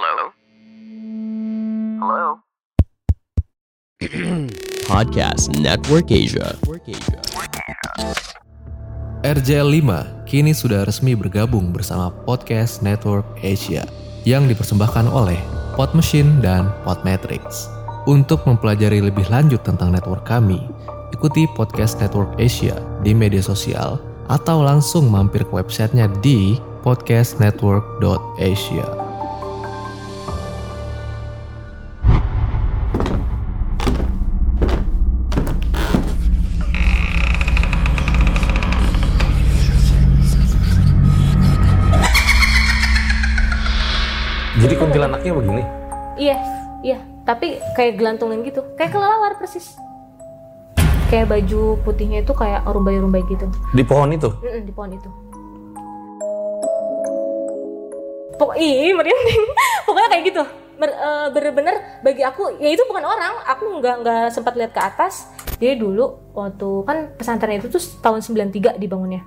[0.00, 0.32] Hello?
[2.00, 2.40] Hello?
[4.88, 6.56] Podcast Network Asia.
[9.20, 13.84] RJL 5 kini sudah resmi bergabung bersama Podcast Network Asia
[14.24, 15.36] yang dipersembahkan oleh
[15.76, 17.68] Pod Machine dan Podmetrics.
[18.08, 20.64] Untuk mempelajari lebih lanjut tentang network kami,
[21.12, 24.00] ikuti Podcast Network Asia di media sosial
[24.32, 26.56] atau langsung mampir ke websitenya di
[26.88, 28.99] podcastnetwork.asia.
[47.30, 48.66] Tapi kayak gelantungin gitu.
[48.74, 49.78] Kayak kelelawar persis.
[51.06, 53.46] Kayak baju putihnya itu kayak rumbai-rumbai gitu.
[53.70, 54.34] Di pohon itu.
[54.42, 55.10] Mm-mm, di pohon itu.
[58.34, 59.42] Pok ih, merinding.
[59.86, 60.42] Pokoknya kayak gitu.
[60.80, 65.28] Eh, bener-bener bagi aku ya itu bukan orang aku nggak nggak sempat lihat ke atas
[65.60, 69.20] jadi dulu waktu kan pesantren itu tuh tahun 93 dibangunnya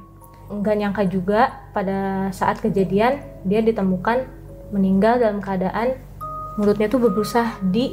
[0.49, 4.25] nggak nyangka juga pada saat kejadian dia ditemukan
[4.73, 5.93] meninggal dalam keadaan
[6.57, 7.89] mulutnya tuh berbusa di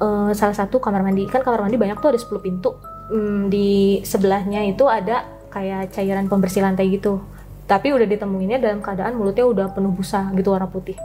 [0.00, 1.28] eh, salah satu kamar mandi.
[1.28, 2.76] Kan kamar mandi banyak tuh ada 10 pintu.
[3.10, 7.20] Hmm, di sebelahnya itu ada kayak cairan pembersih lantai gitu.
[7.66, 10.98] Tapi udah ditemuinnya dalam keadaan mulutnya udah penuh busa gitu warna putih.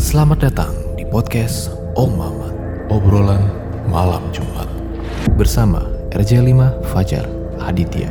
[0.00, 2.54] Selamat datang di podcast Om Mamat,
[2.90, 3.59] obrolan
[3.90, 4.70] malam Jumat.
[5.34, 5.82] Bersama
[6.14, 7.26] RJ5 Fajar
[7.58, 8.06] Aditya.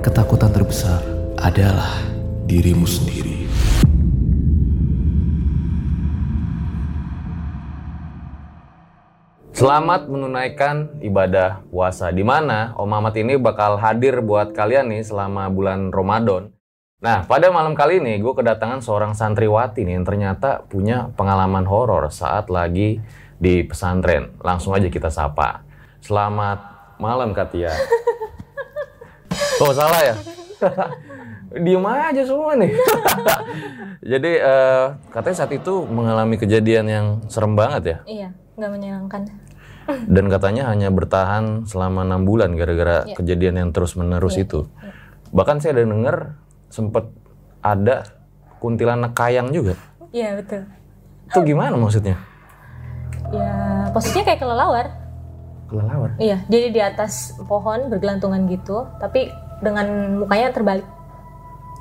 [0.00, 1.04] Ketakutan terbesar
[1.36, 2.00] adalah
[2.48, 3.44] dirimu sendiri.
[9.52, 15.52] Selamat menunaikan ibadah puasa di mana Om Mamat ini bakal hadir buat kalian nih selama
[15.52, 16.53] bulan Ramadan.
[17.04, 22.08] Nah, pada malam kali ini gue kedatangan seorang santriwati nih yang ternyata punya pengalaman horor
[22.08, 22.96] saat lagi
[23.36, 24.32] di pesantren.
[24.40, 25.60] Langsung aja kita sapa.
[26.00, 26.64] Selamat
[26.96, 27.68] malam Katia.
[29.62, 30.14] Oh salah ya?
[31.64, 32.74] Diem aja semua nih.
[34.18, 37.98] Jadi eh, katanya saat itu mengalami kejadian yang serem banget ya.
[38.02, 38.28] iya
[38.58, 39.22] nggak menyenangkan
[40.10, 43.14] Dan katanya hanya bertahan selama enam bulan gara-gara Iya.
[43.14, 44.66] kejadian yang terus menerus itu.
[45.30, 46.16] Bahkan saya ada denger
[46.74, 47.06] sempet
[47.62, 48.02] ada
[48.58, 49.78] kuntilanak kayang juga.
[50.10, 50.66] iya betul
[51.24, 52.18] Itu gimana maksudnya?
[53.30, 53.54] ya
[53.90, 54.86] posisinya kayak kelelawar
[55.64, 56.10] Kelelawar.
[56.18, 59.86] iya jadi di atas pohon bergelantungan gitu tapi dengan
[60.18, 60.84] mukanya terbalik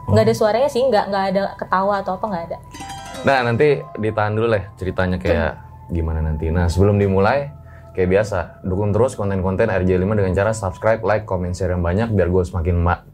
[0.08, 2.58] nggak ada suaranya sih nggak nggak ada ketawa atau apa nggak ada
[3.24, 5.56] Nah nanti ditahan dulu lah ceritanya kayak
[5.88, 6.52] gimana nanti.
[6.52, 7.48] Nah sebelum dimulai
[7.94, 12.28] kayak biasa dukung terus konten-konten RJ5 dengan cara subscribe, like, comment, share yang banyak biar
[12.28, 13.06] gue semakin ma-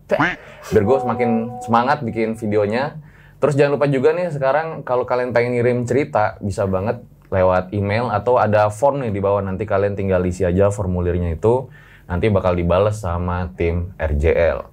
[0.71, 1.29] biar gue semakin
[1.61, 2.97] semangat bikin videonya.
[3.39, 8.09] Terus jangan lupa juga nih sekarang kalau kalian pengen ngirim cerita bisa banget lewat email
[8.09, 11.69] atau ada form nih di bawah nanti kalian tinggal isi aja formulirnya itu
[12.09, 14.65] nanti bakal dibales sama tim RJL.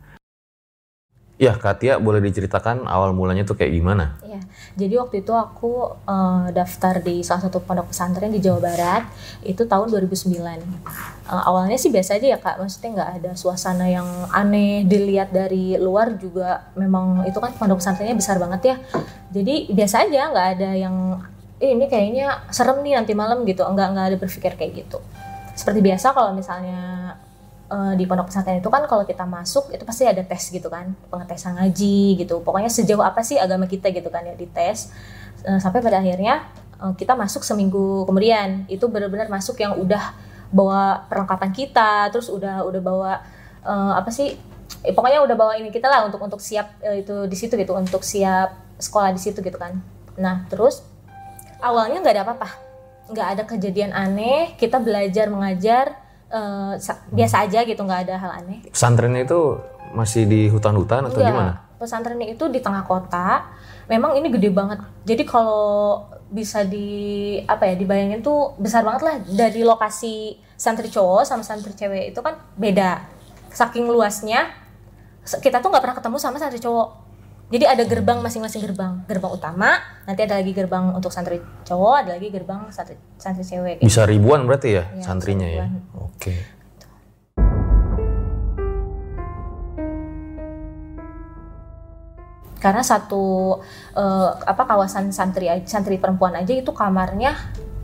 [1.36, 4.16] Ya Katia boleh diceritakan awal mulanya tuh kayak gimana?
[4.24, 4.41] Iya,
[4.72, 9.04] jadi waktu itu aku eh, daftar di salah satu pondok pesantren di Jawa Barat
[9.44, 10.32] itu tahun 2009.
[10.32, 10.56] Eh,
[11.28, 16.16] awalnya sih biasa aja ya kak, maksudnya nggak ada suasana yang aneh dilihat dari luar
[16.16, 18.76] juga memang itu kan pondok pesantrennya besar banget ya.
[19.36, 21.20] Jadi biasa aja, nggak ada yang
[21.60, 25.04] "Eh, ini kayaknya serem nih nanti malam gitu, nggak nggak ada berpikir kayak gitu.
[25.53, 27.12] Seperti biasa kalau misalnya
[27.71, 30.94] eh, di pondok pesantren itu kan kalau kita masuk itu pasti ada tes gitu kan.
[31.10, 32.41] Pengetesan ngaji gitu.
[32.43, 34.91] Pokoknya sejauh apa sih agama kita gitu kan ya dites.
[35.47, 36.47] Eh, sampai pada akhirnya
[36.82, 38.65] eh, kita masuk seminggu kemudian.
[38.71, 40.15] Itu benar-benar masuk yang udah
[40.50, 43.12] bawa perlengkapan kita terus udah udah bawa
[43.66, 44.38] eh, apa sih
[44.87, 47.75] eh, pokoknya udah bawa ini kita lah untuk untuk siap eh, itu di situ gitu
[47.75, 49.78] untuk siap sekolah di situ gitu kan.
[50.19, 50.87] Nah terus
[51.59, 52.48] awalnya nggak ada apa-apa.
[53.10, 54.54] Nggak ada kejadian aneh.
[54.59, 58.59] Kita belajar mengajar eh, sa- biasa aja gitu nggak ada hal aneh.
[58.69, 59.41] Pesantrennya itu
[59.93, 61.53] masih di hutan-hutan atau Enggak, gimana?
[61.77, 63.47] pesantrennya itu di tengah kota.
[63.87, 64.81] Memang ini gede banget.
[65.05, 66.89] Jadi kalau bisa di
[67.43, 69.17] apa ya dibayangin tuh besar banget lah.
[69.23, 70.15] Dari lokasi
[70.57, 73.05] santri cowok sama santri cewek itu kan beda.
[73.49, 74.51] Saking luasnya
[75.23, 76.89] kita tuh nggak pernah ketemu sama santri cowok.
[77.47, 79.07] Jadi ada gerbang masing-masing gerbang.
[79.07, 83.78] Gerbang utama nanti ada lagi gerbang untuk santri cowok ada lagi gerbang santri santri cewek
[83.78, 85.67] Bisa ribuan berarti ya Iya, santrinya ya?
[86.27, 86.59] Oke.
[92.57, 93.63] karena satu
[93.95, 97.37] eh, apa kawasan santri santri perempuan aja itu kamarnya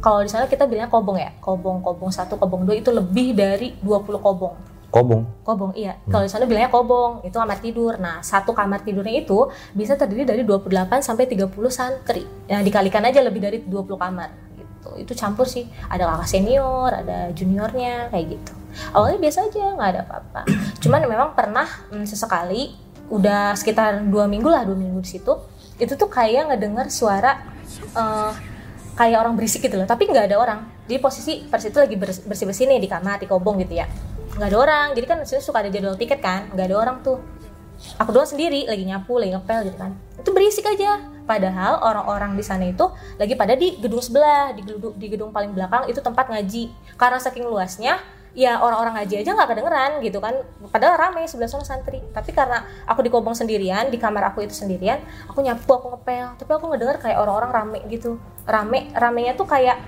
[0.02, 1.30] kalau di sana kita bilangnya kobong ya.
[1.38, 4.54] Kobong kobong satu kobong dua itu lebih dari 20 kobong.
[4.92, 5.24] Kobong.
[5.46, 5.96] kobong iya.
[6.10, 7.96] Kalau di sana bilangnya kobong itu kamar tidur.
[8.02, 12.26] Nah satu kamar tidurnya itu bisa terdiri dari 28 sampai 30 santri.
[12.50, 14.51] Nah dikalikan aja lebih dari 20 kamar
[14.82, 14.90] gitu.
[14.98, 15.70] Itu campur sih.
[15.86, 18.52] Ada kakak senior ada juniornya kayak gitu.
[18.90, 20.40] Awalnya biasa aja nggak ada apa-apa.
[20.82, 22.74] Cuman memang pernah mm, sesekali
[23.12, 25.34] udah sekitar dua minggu lah dua minggu di situ
[25.76, 27.44] itu tuh kayak ngedenger suara
[27.92, 28.32] eh,
[28.96, 29.86] kayak orang berisik gitu loh.
[29.86, 30.60] Tapi nggak ada orang.
[30.90, 33.86] Jadi posisi pas itu lagi bersih bersih nih di kamar di kobong gitu ya.
[34.34, 34.86] Nggak ada orang.
[34.98, 37.20] Jadi kan sini suka ada jadwal tiket kan nggak ada orang tuh.
[37.98, 39.92] Aku doang sendiri lagi nyapu lagi ngepel gitu kan.
[40.16, 44.94] Itu berisik aja padahal orang-orang di sana itu lagi pada di gedung sebelah di gedung
[44.96, 46.72] di gedung paling belakang itu tempat ngaji.
[46.98, 47.98] Karena saking luasnya
[48.32, 50.34] ya orang-orang ngaji aja nggak kedengeran gitu kan.
[50.72, 52.00] Padahal ramai sebelah sana santri.
[52.12, 56.36] Tapi karena aku di kobong sendirian di kamar aku itu sendirian aku nyapu aku ngepel.
[56.40, 58.16] Tapi aku ngedenger kayak orang-orang rame gitu.
[58.48, 59.78] Rame ramenya tuh kayak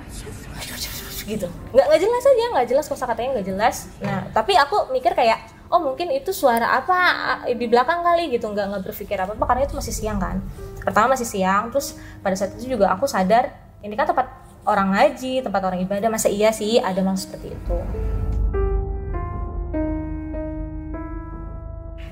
[1.24, 1.48] gitu.
[1.72, 3.88] Nggak nggak jelas aja nggak jelas kosa katanya nggak jelas.
[4.04, 5.40] Nah tapi aku mikir kayak
[5.72, 6.98] oh mungkin itu suara apa
[7.48, 8.52] di belakang kali gitu.
[8.52, 10.44] Nggak nggak berpikir apa apa karena itu masih siang kan
[10.84, 13.50] pertama masih siang terus pada saat itu juga aku sadar
[13.80, 14.28] ini kan tempat
[14.64, 17.78] orang ngaji tempat orang ibadah masa iya sih ada maksud seperti itu.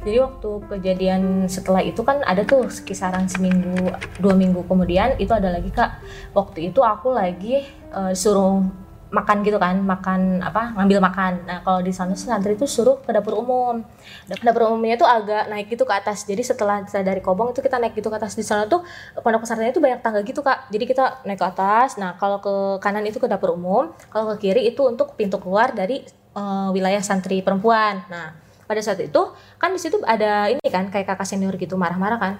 [0.02, 5.46] Jadi waktu kejadian setelah itu kan ada tuh kisaran seminggu dua minggu kemudian itu ada
[5.46, 6.02] lagi kak.
[6.34, 8.66] Waktu itu aku lagi eh, suruh
[9.12, 11.32] makan gitu kan makan apa ngambil makan.
[11.44, 13.84] Nah kalau di sana santri itu suruh ke dapur umum.
[14.24, 16.24] Dan dapur umumnya tuh agak naik gitu ke atas.
[16.24, 18.32] Jadi setelah kita dari kobong itu kita naik gitu ke atas.
[18.32, 18.80] Di sana tuh
[19.20, 20.72] pondok pesantrennya itu banyak tangga gitu kak.
[20.72, 22.00] Jadi kita naik ke atas.
[22.00, 23.92] Nah kalau ke kanan itu ke dapur umum.
[24.08, 26.00] Kalau ke kiri itu untuk pintu keluar dari
[26.32, 28.00] eh, wilayah santri perempuan.
[28.08, 28.32] Nah
[28.64, 29.20] pada saat itu
[29.60, 32.34] kan di situ ada ini kan kayak kakak senior gitu marah-marah kan.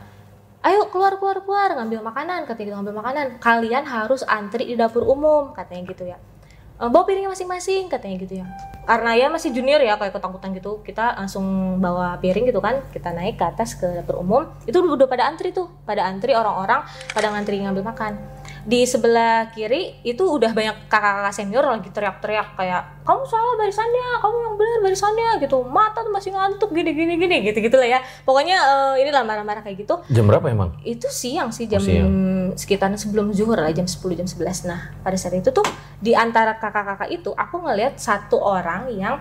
[0.64, 3.26] Ayo keluar keluar keluar ngambil makanan katanya gitu ngambil makanan.
[3.44, 6.16] Kalian harus antri di dapur umum katanya gitu ya.
[6.16, 6.31] "Eh,
[6.78, 8.46] bawa piringnya masing-masing katanya gitu ya.
[8.82, 10.82] Karena ya masih junior ya kayak ketakutan gitu.
[10.82, 14.50] Kita langsung bawa piring gitu kan kita naik ke atas ke dapur umum.
[14.66, 16.82] Itu udah pada antri tuh pada antri orang-orang
[17.14, 18.18] pada ngantri ngambil makan
[18.62, 24.36] di sebelah kiri itu udah banyak kakak-kakak senior lagi teriak-teriak kayak kamu salah barisannya kamu
[24.38, 28.00] yang benar barisannya gitu mata tuh masih ngantuk gini gini gini gitu gitu lah ya
[28.22, 30.78] pokoknya eh, ini lah marah-marah kayak gitu Jam berapa emang?
[30.82, 32.10] itu siang sih jam Oh, siang.
[32.54, 35.66] sekitar sebelum zuhur lah jam 10 jam 11 nah pada saat itu tuh
[35.98, 39.18] di antara kakak-kakak itu aku ngelihat satu orang yang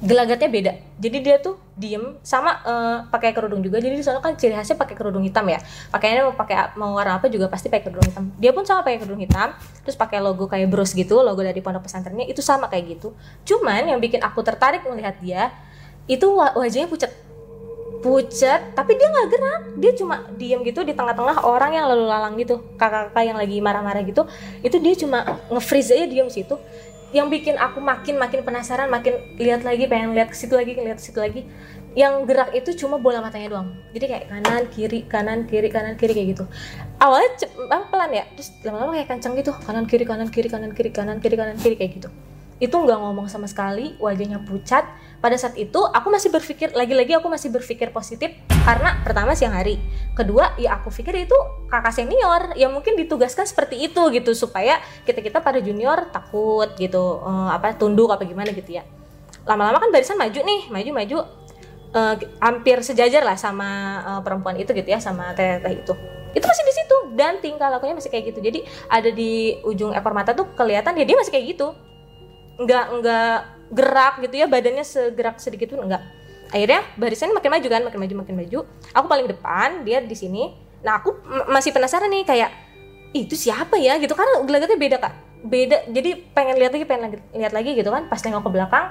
[0.00, 0.72] gelagatnya beda.
[0.96, 3.76] Jadi dia tuh diem sama eh, pakai kerudung juga.
[3.78, 5.60] Jadi di sana kan ciri khasnya pakai kerudung hitam ya.
[5.92, 8.24] Pakaiannya mau pakai mau warna apa juga pasti pakai kerudung hitam.
[8.40, 9.52] Dia pun sama pakai kerudung hitam
[9.84, 13.12] terus pakai logo kayak bros gitu logo dari pondok pesantrennya itu sama kayak gitu.
[13.44, 15.52] Cuman yang bikin aku tertarik melihat dia
[16.08, 17.12] itu wa- wajahnya pucat
[18.00, 19.62] pucat tapi dia nggak gerak.
[19.76, 22.64] Dia cuma diem gitu di tengah-tengah orang yang lalu lalang gitu.
[22.80, 24.24] Kakak-kakak yang lagi marah-marah gitu.
[24.64, 26.56] Itu dia cuma nge-freeze aja diem situ
[27.10, 30.98] yang bikin aku makin makin penasaran makin lihat lagi pengen lihat ke situ lagi lihat
[30.98, 31.42] ke situ lagi
[31.98, 33.74] yang gerak itu cuma bola matanya doang.
[33.90, 36.44] Jadi kayak kanan kiri kanan kiri kanan kiri kayak gitu.
[37.02, 37.50] Awalnya
[37.90, 38.24] pelan ya?
[38.38, 39.50] Terus lama-lama kayak kenceng gitu.
[39.66, 42.10] Kanan kiri kanan kiri kanan kiri kanan kiri kanan kiri kayak gitu
[42.60, 44.84] itu nggak ngomong sama sekali wajahnya pucat.
[45.20, 49.80] Pada saat itu aku masih berpikir lagi-lagi aku masih berpikir positif karena pertama siang hari.
[50.12, 51.36] Kedua ya aku pikir itu
[51.72, 52.52] kakak senior.
[52.60, 54.76] Yang mungkin ditugaskan seperti itu gitu supaya
[55.08, 58.84] kita kita pada junior takut gitu eh, apa tunduk apa gimana gitu ya.
[59.48, 61.18] Lama-lama kan barisan maju nih maju maju
[61.96, 63.68] eh, hampir sejajar lah sama
[64.04, 65.96] eh, perempuan itu gitu ya sama teteh itu.
[66.36, 68.44] Itu masih di situ dan tingkah lakunya masih kayak gitu.
[68.44, 71.72] Jadi ada di ujung ekor mata tuh kelihatan ya dia masih kayak gitu
[72.60, 73.36] nggak nggak
[73.70, 76.02] gerak gitu ya badannya segerak sedikit pun enggak
[76.50, 78.58] akhirnya barisan makin maju kan makin maju makin maju.
[78.90, 80.50] Aku paling depan dia di sini.
[80.82, 81.14] Nah aku
[81.46, 82.50] masih penasaran nih kayak
[83.14, 83.98] "Ih, itu siapa ya?
[84.02, 85.14] Gitu karena gelagatnya beda kak.
[85.46, 88.10] Beda jadi pengen lihat lagi pengen lihat lagi gitu kan.
[88.10, 88.86] Pas nengok ke belakang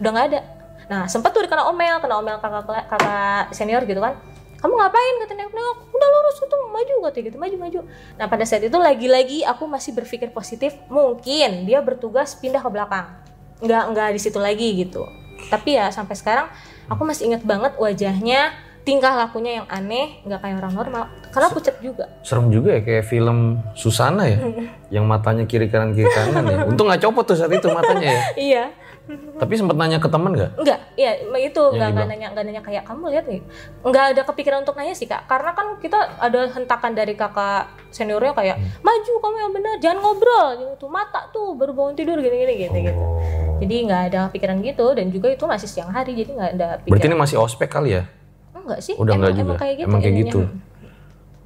[0.00, 0.40] udah nggak ada.
[0.88, 4.16] Nah sempat tuh kena omel kena omel kakak kakak senior gitu kan
[4.62, 5.14] kamu ngapain?
[5.26, 7.36] kata nengok nengok udah lurus itu maju katanya gitu.
[7.42, 7.80] Maju maju.
[8.14, 13.10] Nah pada saat itu lagi-lagi aku masih berpikir positif mungkin dia bertugas pindah ke belakang.
[13.58, 15.02] Nggak nggak di situ lagi gitu.
[15.50, 16.46] Tapi ya sampai sekarang
[16.86, 21.02] aku masih ingat banget wajahnya tingkah lakunya yang aneh nggak kayak orang normal.
[21.34, 22.06] Karena pucat juga.
[22.22, 24.38] Serem juga ya kayak film Susana ya.
[24.94, 26.58] yang matanya kiri kanan kiri kanan ya.
[26.70, 28.22] Untung nggak copot tuh saat itu matanya ya.
[28.38, 28.64] iya
[29.12, 30.50] Tapi sempat nanya ke teman nggak?
[30.56, 33.40] Enggak, iya itu nggak nggak nanya nggak nanya kayak kamu lihat nih,
[33.82, 38.32] nggak ada kepikiran untuk nanya sih kak, karena kan kita ada hentakan dari kakak seniornya
[38.32, 38.68] kayak Hmm.
[38.80, 43.00] maju kamu yang benar, jangan ngobrol, gitu mata tuh baru bangun tidur gini-gini gitu gitu.
[43.00, 43.58] Oh.
[43.60, 46.88] Jadi nggak ada pikiran gitu dan juga itu masih siang hari jadi nggak ada Berarti
[46.88, 47.08] pikiran.
[47.08, 48.04] ini masih ospek kali ya?
[48.52, 48.94] enggak sih?
[48.94, 49.42] Udah emang, nggak juga?
[49.42, 49.86] Emang kayak gitu.
[49.90, 50.40] Emang kayak gitu?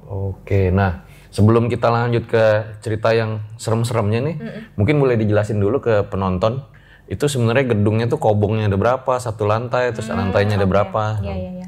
[0.07, 2.43] Oke, nah Sebelum kita lanjut ke
[2.79, 4.35] cerita yang serem-seremnya nih,
[4.73, 6.63] mungkin boleh dijelasin dulu ke penonton.
[7.07, 11.23] Itu sebenarnya gedungnya tuh kobongnya ada berapa, satu lantai, terus lantainya ada berapa.
[11.23, 11.67] Iya iya iya.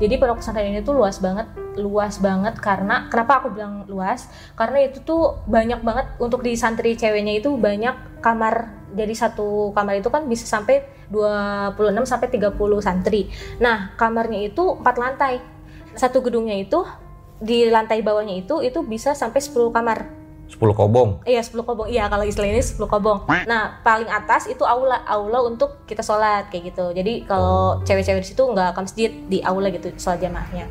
[0.00, 4.26] Jadi pondok pesantren ini tuh luas banget, luas banget karena kenapa aku bilang luas?
[4.56, 8.88] Karena itu tuh banyak banget untuk di santri ceweknya itu banyak kamar.
[8.96, 10.80] Jadi satu kamar itu kan bisa sampai
[11.12, 13.28] 26 sampai 30 santri.
[13.60, 15.44] Nah, kamarnya itu empat lantai.
[15.92, 16.82] Satu gedungnya itu
[17.38, 20.23] di lantai bawahnya itu itu bisa sampai 10 kamar.
[20.54, 21.10] 10 kobong.
[21.26, 21.88] Iya 10 kobong.
[21.90, 23.26] Iya kalau istilah ini 10 kobong.
[23.26, 26.94] Nah paling atas itu aula, aula untuk kita sholat kayak gitu.
[26.94, 30.70] Jadi kalau cewek-cewek di situ nggak ke masjid di aula gitu sholat jamaahnya.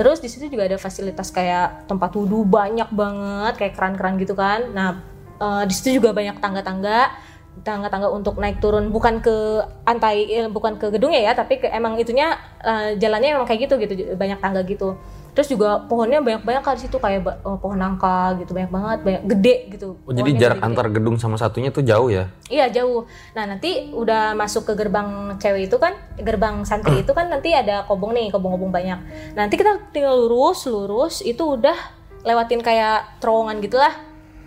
[0.00, 4.72] Terus di situ juga ada fasilitas kayak tempat wudhu banyak banget, kayak keran-keran gitu kan.
[4.72, 5.04] Nah
[5.36, 7.12] eh, di situ juga banyak tangga-tangga,
[7.60, 12.00] tangga-tangga untuk naik turun bukan ke lantai, eh, bukan ke gedungnya ya, tapi ke, emang
[12.00, 14.96] itunya eh, jalannya emang kayak gitu gitu, banyak tangga gitu.
[15.40, 19.22] Terus juga pohonnya banyak-banyak kan di situ kayak eh, pohon nangka gitu banyak banget, banyak
[19.24, 19.96] gede gitu.
[20.04, 20.68] Oh, jadi jarak gede-gede.
[20.68, 22.28] antar gedung sama satunya tuh jauh ya?
[22.52, 23.08] Iya jauh.
[23.32, 27.88] Nah nanti udah masuk ke gerbang cewek itu kan, gerbang santri itu kan nanti ada
[27.88, 29.00] kobong nih, kobong-kobong banyak.
[29.32, 31.72] Nanti kita tinggal lurus, lurus itu udah
[32.20, 33.96] lewatin kayak terowongan gitulah.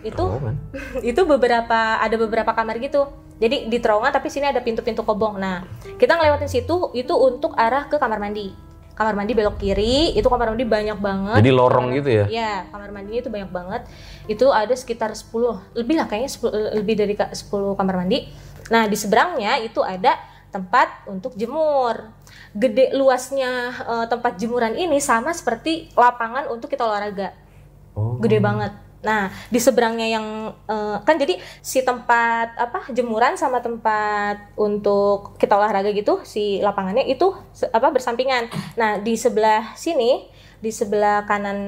[0.06, 0.54] Itu Oh, kan?
[1.10, 3.10] itu beberapa ada beberapa kamar gitu.
[3.42, 5.42] Jadi di terowongan tapi sini ada pintu-pintu kobong.
[5.42, 5.66] Nah
[5.98, 8.54] kita ngelewatin situ itu untuk arah ke kamar mandi.
[8.94, 11.42] Kamar mandi belok kiri, itu kamar mandi banyak banget.
[11.42, 12.24] Jadi lorong gitu ya?
[12.30, 13.82] Iya, kamar mandinya itu banyak banget.
[14.30, 18.30] Itu ada sekitar 10, lebih lah kayaknya 10, lebih dari ka- 10 kamar mandi.
[18.70, 20.14] Nah, di seberangnya itu ada
[20.54, 22.14] tempat untuk jemur.
[22.54, 27.34] Gede luasnya eh, tempat jemuran ini sama seperti lapangan untuk kita olahraga.
[27.98, 28.22] Oh.
[28.22, 28.70] Gede banget.
[29.04, 30.26] Nah, di seberangnya yang
[30.66, 37.04] eh, kan jadi si tempat apa jemuran sama tempat untuk kita olahraga gitu si lapangannya
[37.06, 37.30] itu
[37.70, 38.48] apa bersampingan.
[38.80, 40.32] Nah, di sebelah sini
[40.64, 41.58] di sebelah kanan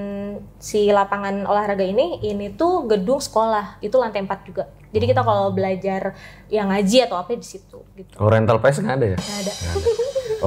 [0.56, 4.72] si lapangan olahraga ini ini tuh gedung sekolah itu lantai 4 juga.
[4.88, 6.16] Jadi kita kalau belajar
[6.48, 8.16] yang ngaji atau apa di situ gitu.
[8.16, 9.18] Oh, rental PS nggak ada ya?
[9.20, 9.52] Nggak ada.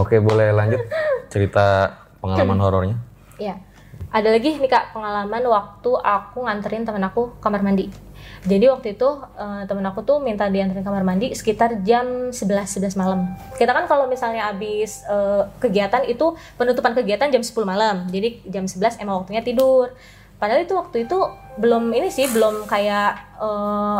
[0.01, 0.81] Oke, boleh lanjut
[1.29, 2.97] cerita pengalaman horornya.
[3.37, 3.61] Iya.
[4.09, 7.93] Ada lagi nih kak pengalaman waktu aku nganterin temen aku kamar mandi.
[8.41, 12.97] Jadi waktu itu eh, temen aku tuh minta dianterin kamar mandi sekitar jam 11 11
[12.97, 13.29] malam.
[13.53, 18.09] Kita kan kalau misalnya habis eh, kegiatan itu penutupan kegiatan jam 10 malam.
[18.09, 19.93] Jadi jam 11 emang waktunya tidur.
[20.41, 21.17] Padahal itu waktu itu
[21.61, 23.99] belum ini sih belum kayak eh,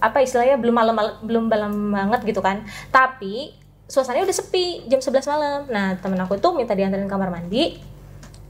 [0.00, 2.64] apa istilahnya belum malam belum malam banget gitu kan.
[2.88, 3.52] Tapi
[3.84, 5.60] suasananya udah sepi jam 11 malam.
[5.68, 7.92] Nah, temen aku tuh minta dianterin kamar mandi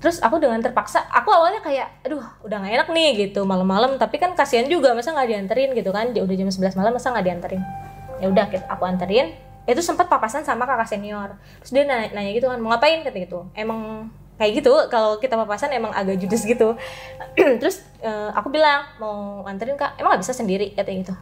[0.05, 3.97] terus aku dengan terpaksa aku awalnya kayak aduh udah gak enak nih gitu malam-malam.
[3.97, 6.13] Tapi kan kasihan juga masa nggak dianterin gitu kan.
[6.13, 7.65] Udah jam 11 malam masa nggak dianterin?
[8.21, 9.33] Ya udah kita- aku anterin.
[9.65, 11.41] Itu sempat papasan sama kakak senior.
[11.65, 13.01] Terus dia nanya, nanya gitu kan mau ngapain?
[13.01, 13.49] kata gitu.
[13.57, 16.77] Emang kayak gitu kalau kita papasan emang agak judes gitu.
[17.65, 19.97] Terus eh, aku bilang mau anterin kak?
[19.97, 21.15] Emang nggak bisa sendiri katanya gitu.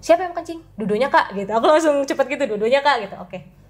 [0.00, 1.52] Siapa yang kencing dudunya kak gitu.
[1.52, 3.20] Aku langsung cepet gitu dudunya kak gitu.
[3.20, 3.61] Oke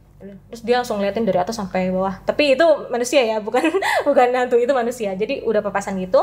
[0.50, 2.22] terus dia langsung ngeliatin dari atas sampai bawah.
[2.22, 3.62] Tapi itu manusia ya bukan
[4.08, 5.12] bukan hantu itu manusia.
[5.18, 6.22] Jadi udah papasan gitu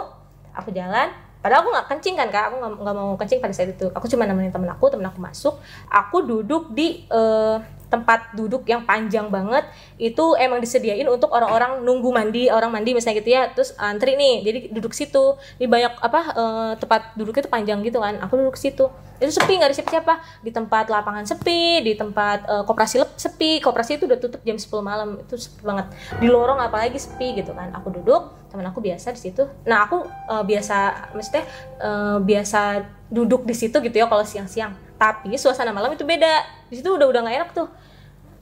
[0.56, 1.12] aku jalan.
[1.39, 2.44] Padahal aku nggak kencing kan kak.
[2.51, 3.88] Aku nggak mau kencing pada saat itu.
[3.96, 5.56] Aku cuma nemenin temen aku temen aku masuk.
[5.88, 7.58] Aku duduk di eh,
[7.89, 9.65] tempat duduk yang panjang banget
[9.98, 14.46] itu emang disediain untuk orang-orang nunggu mandi orang mandi misalnya gitu ya terus antri nih
[14.46, 18.55] jadi duduk situ di banyak apa eh, tempat duduknya itu panjang gitu kan aku duduk
[18.60, 18.88] situ.
[19.19, 20.13] Itu sepi nggak ada siapa-siapa.
[20.46, 24.55] Di tempat lapangan sepi di tempat eh, koperasi lep- sepi koperasi itu udah tutup jam
[24.55, 25.91] 10 malam itu sepi banget.
[26.22, 29.43] Di lorong apalagi sepi gitu kan aku duduk teman aku biasa di situ.
[29.67, 30.77] Nah aku eh, biasa
[31.15, 31.43] maksudnya
[31.81, 32.62] eh, biasa
[33.10, 34.72] duduk di situ gitu ya kalau siang-siang.
[35.00, 37.67] Tapi suasana malam itu beda di situ udah udah nggak enak tuh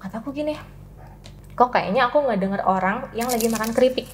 [0.08, 0.56] kataku gini
[1.58, 4.06] kok kayaknya aku nggak dengar orang yang lagi makan keripik.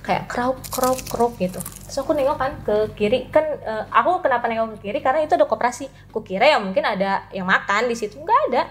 [0.00, 1.60] Kayak krok krok krok gitu.
[1.60, 4.98] Terus aku nengok kan ke kiri kan eh, aku kenapa nengok ke kiri?
[5.04, 5.84] Karena itu ada koperasi.
[6.08, 8.16] Aku kira ya mungkin ada yang makan di situ.
[8.16, 8.62] Nggak ada.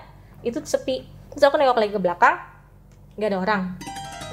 [0.42, 1.06] Itu sepi.
[1.30, 2.42] Terus aku nengok lagi ke belakang
[3.14, 3.62] nggak ada orang.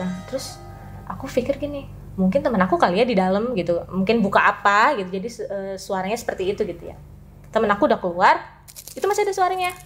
[0.01, 0.57] Nah terus
[1.05, 1.85] aku pikir gini
[2.17, 3.85] mungkin teman aku kali ya di dalam gitu.
[3.93, 5.13] Mungkin buka apa gitu.
[5.13, 6.97] Jadi eh, suaranya seperti itu gitu ya.
[7.53, 8.65] Temen aku udah keluar
[8.97, 9.77] itu masih ada suaranya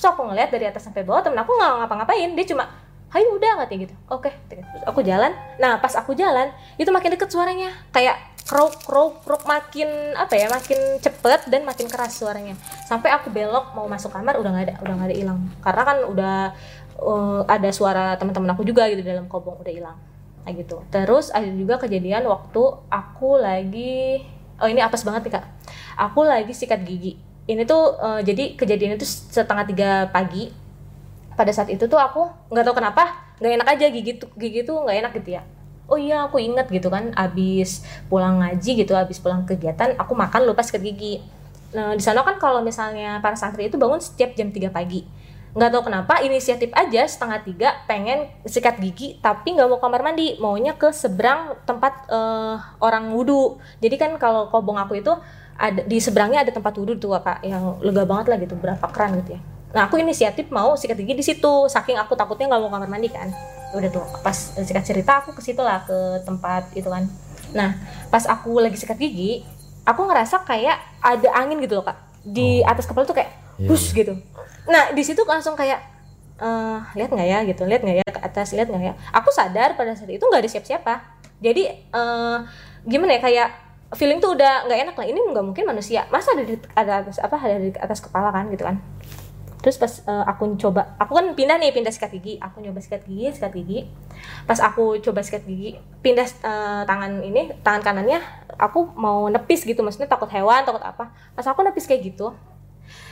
[0.00, 2.32] terus aku ngeliat dari atas sampai bawah temen aku nggak ngapa-ngapain.
[2.32, 2.64] Dia cuma
[3.10, 3.94] Hai udah katanya gitu.
[4.06, 5.34] Oke terus aku jalan.
[5.58, 7.74] Nah pas aku jalan itu makin deket suaranya.
[7.90, 12.54] Kayak krok krok krok makin apa ya makin cepet dan makin keras suaranya.
[12.86, 15.40] Sampai aku belok mau masuk kamar udah nggak ada udah nggak ada hilang.
[15.58, 16.36] Karena kan udah
[17.02, 19.98] eh, ada suara teman-teman aku juga gitu dalam kobong udah hilang.
[20.46, 20.76] Kayak gitu.
[20.94, 22.62] Terus ada juga kejadian waktu
[22.94, 24.22] aku lagi
[24.62, 25.44] oh ini apes banget nih kak.
[25.98, 30.52] Aku lagi sikat gigi ini tuh eh, jadi kejadian itu setengah tiga pagi.
[31.38, 34.84] Pada saat itu tuh aku nggak tahu kenapa nggak enak aja gigi tuh gigi tuh
[34.84, 35.42] nggak enak gitu ya.
[35.90, 40.46] Oh iya aku inget gitu kan abis pulang ngaji gitu abis pulang kegiatan aku makan
[40.46, 41.24] lupa sikat gigi.
[41.72, 45.02] Nah di sana kan kalau misalnya para santri itu bangun setiap jam 3 pagi.
[45.50, 50.38] Nggak tahu kenapa inisiatif aja setengah tiga pengen sikat gigi tapi nggak mau kamar mandi.
[50.38, 53.58] Maunya ke seberang tempat eh, orang wudhu.
[53.82, 55.10] Jadi kan kalau kobong aku itu
[55.60, 59.20] ada di seberangnya ada tempat wudhu tuh kak yang lega banget lah gitu berapa keran
[59.20, 59.40] gitu ya.
[59.76, 63.12] Nah aku inisiatif mau sikat gigi di situ saking aku takutnya nggak mau kamar mandi
[63.12, 63.28] kan.
[63.76, 67.04] Udah tuh pas sikat cerita aku ke situ lah ke tempat itu kan.
[67.52, 67.76] Nah
[68.08, 69.44] pas aku lagi sikat gigi
[69.84, 72.00] aku ngerasa kayak ada angin gitu loh kak.
[72.24, 74.16] Di atas kepala tuh kayak bus gitu.
[74.64, 75.78] Nah di situ langsung kayak
[76.40, 77.38] eh lihat nggak ya?
[77.44, 77.68] gitu.
[77.68, 78.06] Lihat nggak ya?
[78.08, 78.94] Ke atas lihat nggak ya?
[79.12, 80.94] Aku sadar pada saat itu nggak ada siapa-siapa.
[81.44, 82.38] Jadi eh
[82.88, 83.48] gimana ya kayak
[83.94, 85.06] feeling tuh udah nggak enak lah.
[85.06, 86.06] Ini nggak mungkin manusia.
[86.14, 88.78] Masa ada di ada atas apa ada di atas kepala kan gitu kan.
[89.60, 92.38] Terus pas eh, aku coba aku kan pindah nih pindah sikat gigi.
[92.38, 93.90] Aku nyoba sikat gigi sikat gigi.
[94.46, 98.22] Pas aku coba sikat gigi pindah eh, tangan ini tangan kanannya
[98.56, 99.82] aku mau nepis gitu.
[99.82, 101.10] Maksudnya takut hewan takut apa.
[101.34, 102.32] Pas aku nepis kayak gitu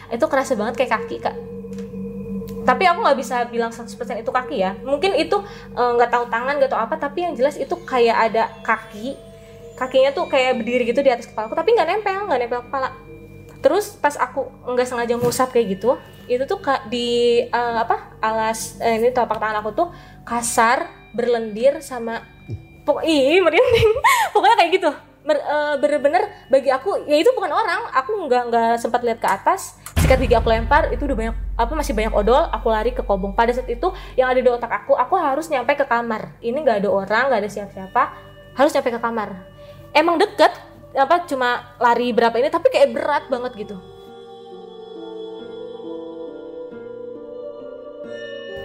[0.09, 1.37] itu kerasa banget kayak kaki kak.
[2.65, 4.73] Tapi aku nggak bisa bilang 100% itu kaki ya.
[4.85, 5.37] Mungkin itu
[5.77, 6.95] eh, nggak tahu tangan nggak tahu apa.
[6.97, 9.28] Tapi yang jelas itu kayak ada kaki
[9.79, 12.91] kakinya tuh kayak berdiri gitu di atas kepalaku tapi nggak nempel nggak nempel kepala.
[13.59, 16.59] Terus pas aku nggak sengaja ngusap kayak gitu itu tuh
[16.91, 19.89] di eh, apa alas eh, ini telapak tangan aku tuh
[20.27, 22.27] kasar berlendir sama
[22.83, 23.91] pokok ih merinding.
[24.35, 24.91] Pokoknya kayak gitu.
[25.29, 27.91] Eh, bener-bener bagi aku ya itu bukan orang.
[27.97, 29.77] Aku nggak nggak sempat lihat ke atas.
[29.99, 33.37] Sikat gigi aku lempar itu udah banyak apa masih banyak odol aku lari ke kobong.
[33.37, 36.39] Pada saat itu yang ada di otak aku aku harus nyampe ke kamar.
[36.41, 38.03] Ini nggak ada orang nggak ada siapa-siapa
[38.57, 39.58] harus nyampe ke kamar
[39.97, 40.53] emang deket
[40.97, 43.77] apa cuma lari berapa ini tapi kayak berat banget gitu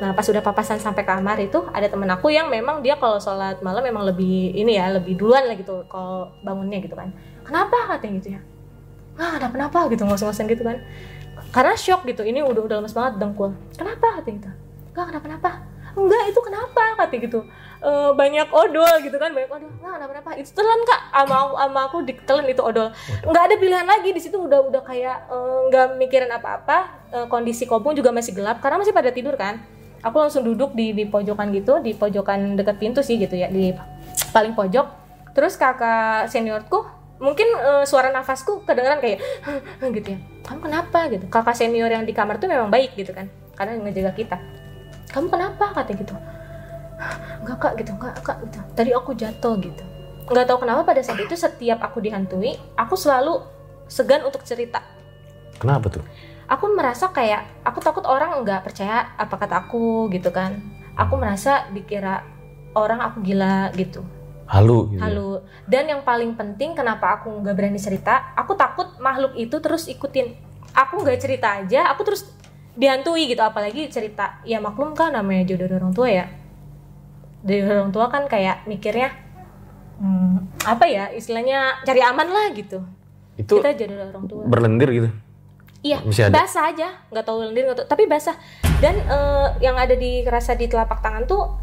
[0.04, 3.64] Nah pas udah papasan sampai kamar itu ada temen aku yang memang dia kalau sholat
[3.64, 7.16] malam memang lebih ini ya lebih duluan lah gitu kalau bangunnya gitu kan.
[7.48, 8.42] Kenapa katanya gitu ya?
[9.16, 10.84] Ah kenapa kenapa gitu ngos-ngosan gitu kan.
[11.56, 13.56] Karena shock gitu ini udah udah lemes banget dengkul.
[13.80, 14.52] Kenapa katanya gitu?
[14.92, 15.52] Enggak kenapa kenapa.
[15.94, 16.84] Enggak itu kenapa?
[16.98, 17.40] katanya gitu.
[17.84, 19.30] "Eh, banyak odol gitu kan.
[19.34, 19.70] Banyak odol.
[19.70, 20.30] Enggak kenapa kenapa.
[20.42, 21.02] Itu telan kak.
[21.14, 22.88] Sama aku sama aku ditelan itu odol.
[23.22, 24.10] Enggak ada pilihan lagi.
[24.14, 26.78] Di situ udah udah kayak eh, nggak mikirin apa-apa.
[27.14, 28.58] Eh, kondisi kobong juga masih gelap.
[28.64, 29.62] Karena masih pada tidur kan.
[30.04, 33.72] Aku langsung duduk di di pojokan gitu di pojokan dekat pintu sih gitu ya di
[34.36, 34.88] paling pojok.
[35.32, 36.84] Terus kakak seniorku
[37.22, 39.22] mungkin eh, suara nafasku kedengeran kayak
[39.96, 40.20] gitu ya.
[40.44, 41.08] Kamu kenapa?
[41.08, 41.26] gitu.
[41.30, 43.30] Kakak senior yang di kamar tuh memang baik gitu kan.
[43.54, 44.63] Karena ngejaga kita
[45.14, 45.66] kamu kenapa?
[45.78, 46.18] kata gitu.
[47.46, 47.92] Enggak kak gitu.
[47.94, 48.60] Enggak kak gitu.
[48.74, 49.84] Tadi aku jatuh gitu.
[50.26, 53.46] Nggak tahu kenapa pada saat itu setiap aku dihantui aku selalu
[53.86, 54.82] segan untuk cerita.
[55.62, 56.04] Kenapa tuh?
[56.48, 60.60] aku merasa kayak aku takut orang nggak percaya apa kata aku gitu kan.
[60.94, 62.22] Aku merasa dikira
[62.78, 64.06] orang aku gila gitu.
[64.46, 65.00] Halu gitu.
[65.00, 65.10] ya?
[65.10, 65.30] halu.
[65.66, 70.36] Dan yang paling penting kenapa aku nggak berani cerita aku takut makhluk itu terus ikutin.
[70.74, 72.30] Aku nggak cerita aja aku terus
[72.74, 76.26] dihantui gitu apalagi cerita ya maklum kan namanya jodoh dari orang tua ya
[77.44, 79.14] dari orang tua kan kayak mikirnya
[80.02, 82.82] hmm, apa ya istilahnya cari aman lah gitu
[83.36, 85.10] Itu kita jodoh dari orang tua berlendir gitu.
[85.84, 86.48] Iya, Masih ada?
[86.48, 88.40] basah aja, nggak tahu lendir nggak tahu, tapi basah.
[88.80, 91.60] Dan eh, yang ada di kerasa di telapak tangan tuh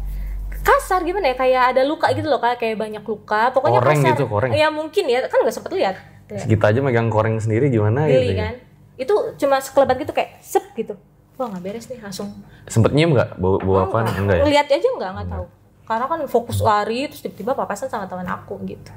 [0.61, 3.49] kasar gimana ya, kayak ada luka gitu loh, kayak kayak banyak luka.
[3.49, 4.13] Pokoknya Koreng kasar.
[4.13, 4.51] gitu, koreng.
[4.53, 5.95] Ya mungkin ya, kan nggak sempet lihat.
[6.29, 8.33] Kita aja megang koreng sendiri gimana Geli gitu.
[8.37, 8.41] ya?
[8.45, 8.53] kan?
[8.97, 10.95] Itu cuma sekelebat gitu kayak sep gitu.
[11.39, 12.31] Wah nggak beres nih, langsung.
[12.67, 13.39] Sempet nyium nggak?
[13.39, 14.07] Bau, bau apa?
[14.15, 14.43] Enggak ya?
[14.45, 15.45] Ngeliat aja nggak nggak tahu.
[15.87, 18.91] Karena kan fokus lari, terus tiba-tiba papasan sama teman aku gitu.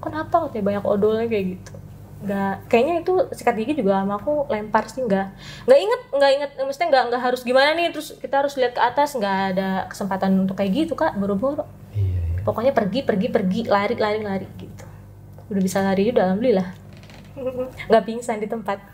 [0.00, 1.74] Kenapa katanya banyak odolnya kayak gitu?
[2.20, 5.26] nggak kayaknya itu sikat gigi juga sama aku lempar sih nggak
[5.64, 8.82] nggak inget nggak inget maksudnya nggak nggak harus gimana nih terus kita harus lihat ke
[8.84, 11.64] atas nggak ada kesempatan untuk kayak gitu kak boro-boro
[11.96, 12.44] Iya, iya.
[12.44, 14.84] pokoknya pergi pergi pergi lari lari lari gitu
[15.48, 16.68] udah bisa lari udah alhamdulillah
[17.88, 18.84] nggak pingsan di tempat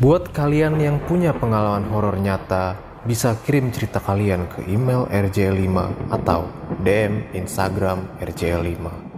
[0.00, 2.72] Buat kalian yang punya pengalaman horor nyata,
[3.04, 5.76] bisa kirim cerita kalian ke email rj5
[6.08, 6.48] atau
[6.80, 9.09] DM Instagram rj5.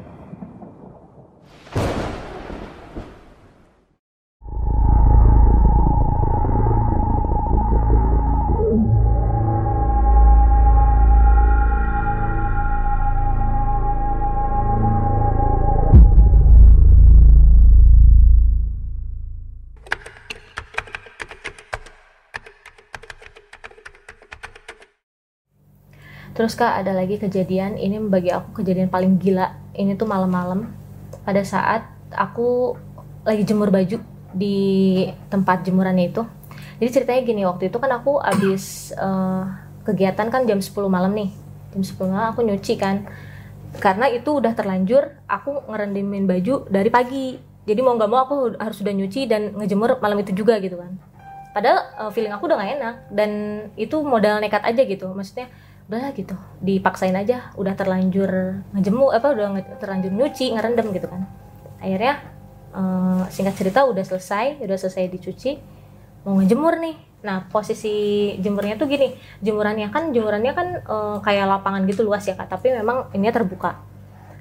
[26.42, 29.54] Terus kak ada lagi kejadian ini bagi aku kejadian paling gila.
[29.78, 30.74] Ini tuh malam-malam
[31.22, 32.74] pada saat aku
[33.22, 34.02] lagi jemur baju
[34.34, 34.58] di
[35.30, 36.26] tempat jemurannya itu.
[36.82, 39.42] Jadi ceritanya gini, waktu itu kan aku abis eh,
[39.86, 41.30] kegiatan kan jam 10 malam nih.
[41.78, 43.06] Jam 10 malam aku nyuci kan.
[43.78, 47.38] Karena itu udah terlanjur, aku ngerendimin baju dari pagi.
[47.70, 50.90] Jadi mau nggak mau aku harus sudah nyuci dan ngejemur malam itu juga gitu kan.
[51.54, 53.30] Padahal eh, feeling aku udah gak enak dan
[53.78, 55.06] itu modal nekat aja gitu.
[55.14, 55.46] Maksudnya
[55.90, 57.50] udah gitu, dipaksain aja.
[57.58, 61.26] Udah terlanjur ngejemur, apa udah nge- terlanjur nyuci, ngerendam gitu kan.
[61.82, 62.22] Akhirnya
[62.72, 65.50] eh, singkat cerita udah selesai, udah selesai dicuci
[66.22, 66.96] mau ngejemur nih.
[67.22, 72.34] Nah, posisi jemurnya tuh gini, jemurannya kan jemurannya kan eh, kayak lapangan gitu luas ya
[72.34, 73.78] Kak, tapi memang ini terbuka.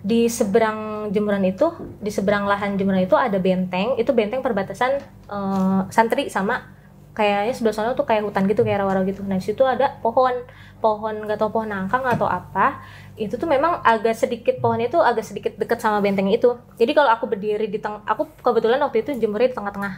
[0.01, 1.69] Di seberang jemuran itu,
[2.01, 4.97] di seberang lahan jemuran itu ada benteng, itu benteng perbatasan
[5.29, 6.80] eh, santri sama
[7.11, 9.21] kayaknya sebelah sana tuh kayak hutan gitu, kayak rawa-rawa gitu.
[9.27, 10.31] Nah, situ ada pohon,
[10.79, 12.79] pohon nggak tahu pohon nangka nggak tahu apa.
[13.19, 16.55] Itu tuh memang agak sedikit pohonnya itu agak sedikit deket sama benteng itu.
[16.79, 19.93] Jadi kalau aku berdiri di tengah, aku kebetulan waktu itu jemurnya di tengah-tengah.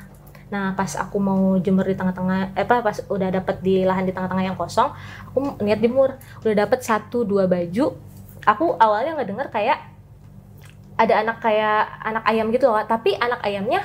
[0.54, 4.14] Nah, pas aku mau jemur di tengah-tengah, eh, apa pas udah dapet di lahan di
[4.14, 4.94] tengah-tengah yang kosong,
[5.34, 7.94] aku niat jemur, udah dapet satu dua baju.
[8.44, 9.80] Aku awalnya nggak denger kayak
[10.94, 13.82] ada anak kayak anak ayam gitu loh, tapi anak ayamnya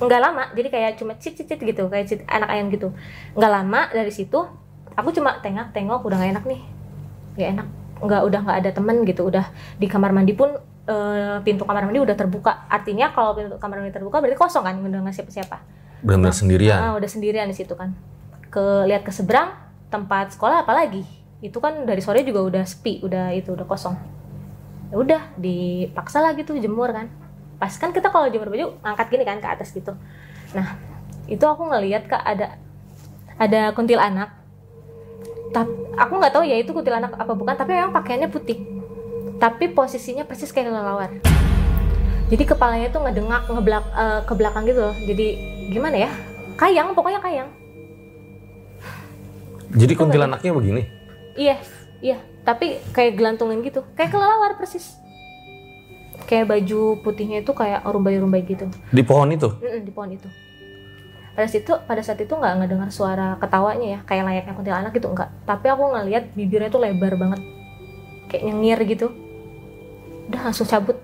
[0.00, 2.90] nggak lama, jadi kayak cuma cit cit cit gitu, kayak cit, anak ayam gitu.
[3.36, 4.40] Nggak lama dari situ,
[4.96, 6.60] aku cuma tengok tengok udah nggak enak nih,
[7.36, 7.66] nggak enak,
[8.00, 9.44] nggak udah nggak ada temen gitu, udah
[9.76, 10.56] di kamar mandi pun
[10.88, 12.68] eh, pintu kamar mandi udah terbuka.
[12.68, 15.56] Artinya kalau pintu kamar mandi terbuka berarti kosong kan, udah nggak siapa-siapa.
[16.04, 16.78] Benar-benar sendirian.
[16.80, 17.96] Ah, udah sendirian di situ kan.
[18.52, 19.56] Ke lihat ke seberang
[19.88, 21.00] tempat sekolah apalagi.
[21.40, 23.96] Itu kan dari sore juga udah sepi, udah itu udah kosong.
[24.92, 27.08] Ya udah dipaksa lah gitu jemur kan.
[27.64, 29.96] Pas kan kita kalau jemur baju angkat gini kan ke atas gitu.
[30.52, 30.76] Nah,
[31.24, 32.60] itu aku ngelihat Kak ada
[33.40, 34.36] ada kuntilanak.
[35.48, 38.60] Tapi aku nggak tahu ya itu kuntilanak apa bukan, tapi memang pakaiannya putih.
[39.40, 41.08] Tapi posisinya persis kayak kelelawar.
[42.28, 44.96] Jadi kepalanya tuh ngedengak ngeblak eh, ke belakang gitu loh.
[45.00, 45.26] Jadi
[45.72, 46.10] gimana ya?
[46.60, 47.48] Kayang, pokoknya kayang.
[49.72, 50.82] Jadi kuntilanaknya begini.
[51.32, 51.56] Iya,
[52.04, 52.20] iya.
[52.44, 55.00] Tapi kayak gelantungin gitu, kayak kelelawar persis.
[56.24, 58.64] Kayak baju putihnya itu kayak rumbai-rumbai gitu.
[58.88, 59.48] Di pohon itu.
[59.60, 60.28] Mm-mm, di pohon itu.
[61.34, 65.28] Pada situ, pada saat itu nggak ngedengar suara ketawanya ya, kayak layaknya kuntilanak gitu nggak.
[65.44, 67.42] Tapi aku ngeliat bibirnya tuh lebar banget,
[68.30, 69.06] kayak nyengir gitu.
[70.30, 70.94] Udah langsung cabut.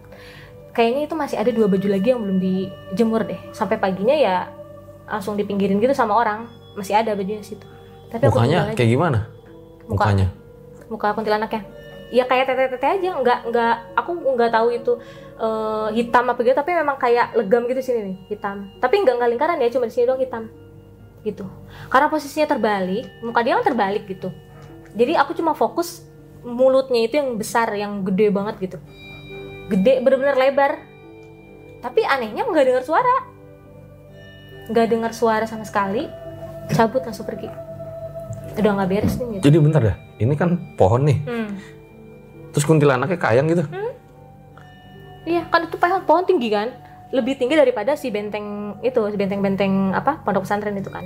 [0.71, 3.41] Kayaknya itu masih ada dua baju lagi yang belum dijemur deh.
[3.51, 4.37] Sampai paginya ya
[5.11, 6.47] langsung dipinggirin gitu sama orang.
[6.79, 7.67] Masih ada bajunya situ.
[8.09, 8.79] Tapi aku Mukanya aja.
[8.79, 9.19] kayak gimana?
[9.91, 10.05] Muka.
[10.07, 10.29] Mukanya.
[10.91, 11.80] muka kuntilanaknya ya
[12.27, 14.93] kayak tete-tete aja nggak nggak aku nggak tahu itu
[15.39, 18.67] eh, hitam apa gitu tapi memang kayak legam gitu sini nih hitam.
[18.83, 20.51] Tapi nggak nggak lingkaran ya cuma di sini doang hitam
[21.23, 21.45] gitu.
[21.93, 24.35] Karena posisinya terbalik muka dia kan terbalik gitu.
[24.97, 26.03] Jadi aku cuma fokus
[26.43, 28.79] mulutnya itu yang besar yang gede banget gitu.
[29.71, 30.73] Gede bener-bener lebar.
[31.81, 33.17] Tapi anehnya nggak dengar suara.
[34.67, 36.11] Nggak dengar suara sama sekali
[36.71, 37.47] cabut langsung pergi.
[38.59, 39.43] Udah nggak beres nih gitu.
[39.47, 39.97] Jadi bentar dah.
[40.19, 41.19] Ini kan pohon nih.
[41.23, 41.49] Hmm.
[42.51, 43.65] Terus kuntilanaknya kayang gitu.
[45.29, 46.73] Iya, kan itu pohon, pohon tinggi kan,
[47.15, 51.05] lebih tinggi daripada si benteng itu, si benteng-benteng apa pondok pesantren itu kan.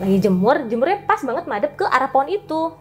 [0.00, 2.74] Lagi jemur, jemurnya pas banget madep ke arah pohon itu.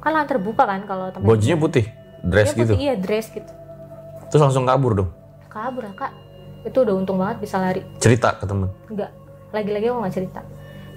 [0.00, 1.28] Kan lahan terbuka kan kalau tempat.
[1.28, 1.84] Bajunya putih.
[2.20, 2.72] Dress Iya, putih, gitu.
[2.76, 3.52] Iya, dress gitu.
[4.28, 5.10] Terus langsung kabur dong.
[5.48, 6.12] Kabur lah kak.
[6.68, 7.80] Itu udah untung banget bisa lari.
[7.96, 8.68] Cerita ke temen.
[8.92, 9.08] Enggak,
[9.56, 10.40] lagi-lagi aku nggak cerita.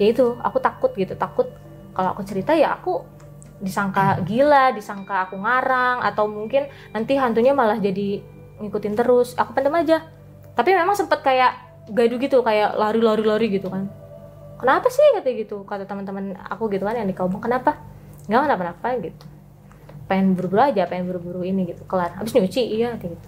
[0.01, 1.47] Ya itu, aku takut gitu, takut
[1.93, 3.05] kalau aku cerita ya aku
[3.63, 8.19] disangka gila, disangka aku ngarang, atau mungkin nanti hantunya malah jadi
[8.59, 9.33] ngikutin terus.
[9.39, 10.03] Aku pendem aja.
[10.53, 11.55] Tapi memang sempet kayak
[11.89, 13.87] gaduh gitu, kayak lari-lari-lari gitu kan.
[14.59, 17.39] Kenapa sih kata gitu, kata teman-teman aku gitu kan yang di kampung.
[17.39, 17.79] Kenapa?
[18.27, 19.25] Nggak kenapa-napa gitu.
[20.07, 22.15] Pengen buru-buru aja, pengen buru-buru ini gitu, kelar.
[22.19, 23.27] Habis nyuci, iya kayak gitu.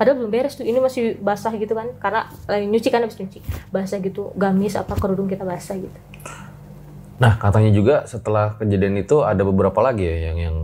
[0.00, 3.44] Padahal belum beres tuh, ini masih basah gitu kan, karena lagi nyuci kan habis nyuci,
[3.68, 5.98] basah gitu, gamis apa kerudung kita basah gitu.
[7.20, 10.56] Nah katanya juga setelah kejadian itu ada beberapa lagi ya yang yang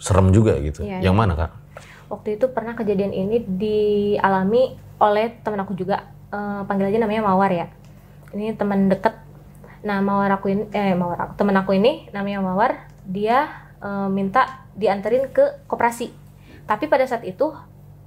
[0.00, 0.82] serem juga gitu.
[0.82, 1.50] Iya, yang mana kak?
[2.08, 7.50] Waktu itu pernah kejadian ini dialami oleh teman aku juga, eh, panggil aja namanya Mawar
[7.52, 7.66] ya.
[8.32, 9.12] Ini teman deket.
[9.84, 14.64] Nah Mawar aku ini, eh Mawar aku, teman aku ini namanya Mawar, dia eh, minta
[14.72, 16.08] dianterin ke koperasi.
[16.64, 17.52] Tapi pada saat itu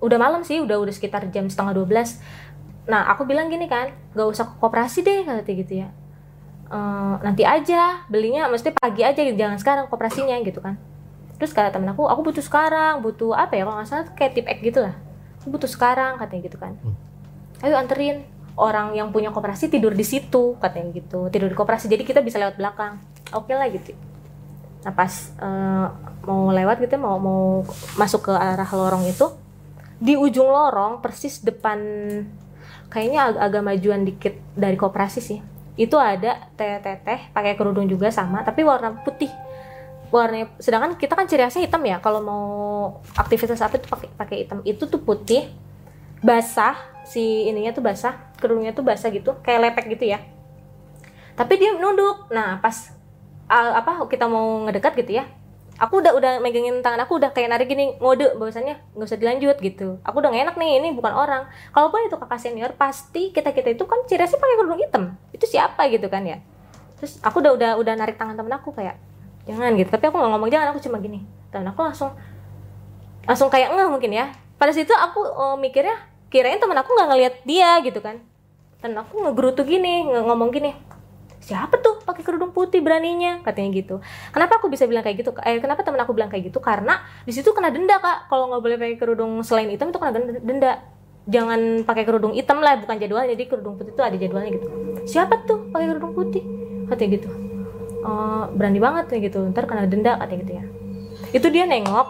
[0.01, 2.17] udah malam sih, udah udah sekitar jam setengah 12
[2.89, 5.93] Nah aku bilang gini kan, gak usah ke koperasi deh kata gitu ya.
[6.71, 10.79] Eh, nanti aja belinya, mesti pagi aja gitu, jangan sekarang koperasinya gitu kan.
[11.36, 14.47] Terus kata temen aku, aku butuh sekarang, butuh apa ya, kalau nggak salah kayak tip
[14.47, 14.95] X gitu lah.
[15.43, 16.79] Aku butuh sekarang, katanya gitu kan.
[17.60, 18.23] Ayo anterin.
[18.55, 21.27] Orang yang punya koperasi tidur di situ, katanya gitu.
[21.27, 23.03] Tidur di koperasi, jadi kita bisa lewat belakang.
[23.36, 23.91] Oke lah gitu.
[24.88, 25.12] Nah pas
[25.43, 25.88] eh,
[26.23, 27.67] mau lewat gitu, mau mau
[27.99, 29.27] masuk ke arah lorong itu,
[29.99, 31.79] di ujung lorong persis depan,
[32.88, 35.39] kayaknya ag- agak majuan dikit dari koperasi sih.
[35.82, 39.34] Itu ada teteh pakai kerudung juga sama tapi warna putih.
[40.12, 41.98] Warnanya sedangkan kita kan ciri khasnya hitam ya.
[42.04, 42.46] Kalau mau
[43.17, 44.60] aktivitas apa itu pakai pakai hitam.
[44.62, 45.50] Itu tuh putih
[46.22, 50.20] basah si ininya tuh basah kerudungnya tuh basah gitu kayak lepek gitu ya.
[51.34, 52.30] Tapi dia nunduk.
[52.30, 52.94] Nah pas
[53.50, 55.26] uh, apa kita mau ngedekat gitu ya
[55.82, 59.58] aku udah udah megangin tangan aku udah kayak narik gini ngode bahwasannya nggak usah dilanjut
[59.58, 59.98] gitu.
[60.06, 61.50] Aku udah gak enak nih ini bukan orang.
[61.74, 65.04] Kalaupun itu kakak senior pasti kita kita itu kan ciri khasnya pakai kerudung hitam.
[65.34, 66.38] Itu siapa gitu kan ya?
[67.02, 69.02] Terus aku udah udah udah narik tangan temen aku kayak
[69.50, 69.89] jangan gitu.
[69.89, 71.26] Tapi aku nggak ngomong jangan aku cuma gini.
[71.50, 72.13] Dan aku langsung
[73.26, 74.30] langsung kayak enggak mungkin ya.
[74.62, 75.98] Pada situ aku uh, mikirnya
[76.30, 78.22] kirain temen aku nggak ngeliat dia gitu kan.
[78.86, 80.78] Dan aku ngegerutu gini ngomong gini
[81.41, 83.41] siapa tuh pakai kerudung putih beraninya?
[83.41, 83.95] Katanya gitu.
[84.30, 85.34] Kenapa aku bisa bilang kayak gitu?
[85.41, 86.62] Eh kenapa temen aku bilang kayak gitu?
[86.62, 88.30] Karena di situ kena denda kak.
[88.30, 90.80] Kalau nggak boleh pakai kerudung selain hitam itu kena denda-
[91.25, 94.67] jangan pakai kerudung hitam lah bukan jadwalnya jadi kerudung putih itu ada jadwalnya gitu.
[95.10, 96.45] Siapa tuh pakai kerudung putih?
[96.89, 97.30] Katanya gitu.
[98.01, 99.41] "Eh, berani banget kayak gitu.
[99.49, 100.63] Ntar kena denda katanya gitu ya.
[101.34, 102.08] Itu dia nengok.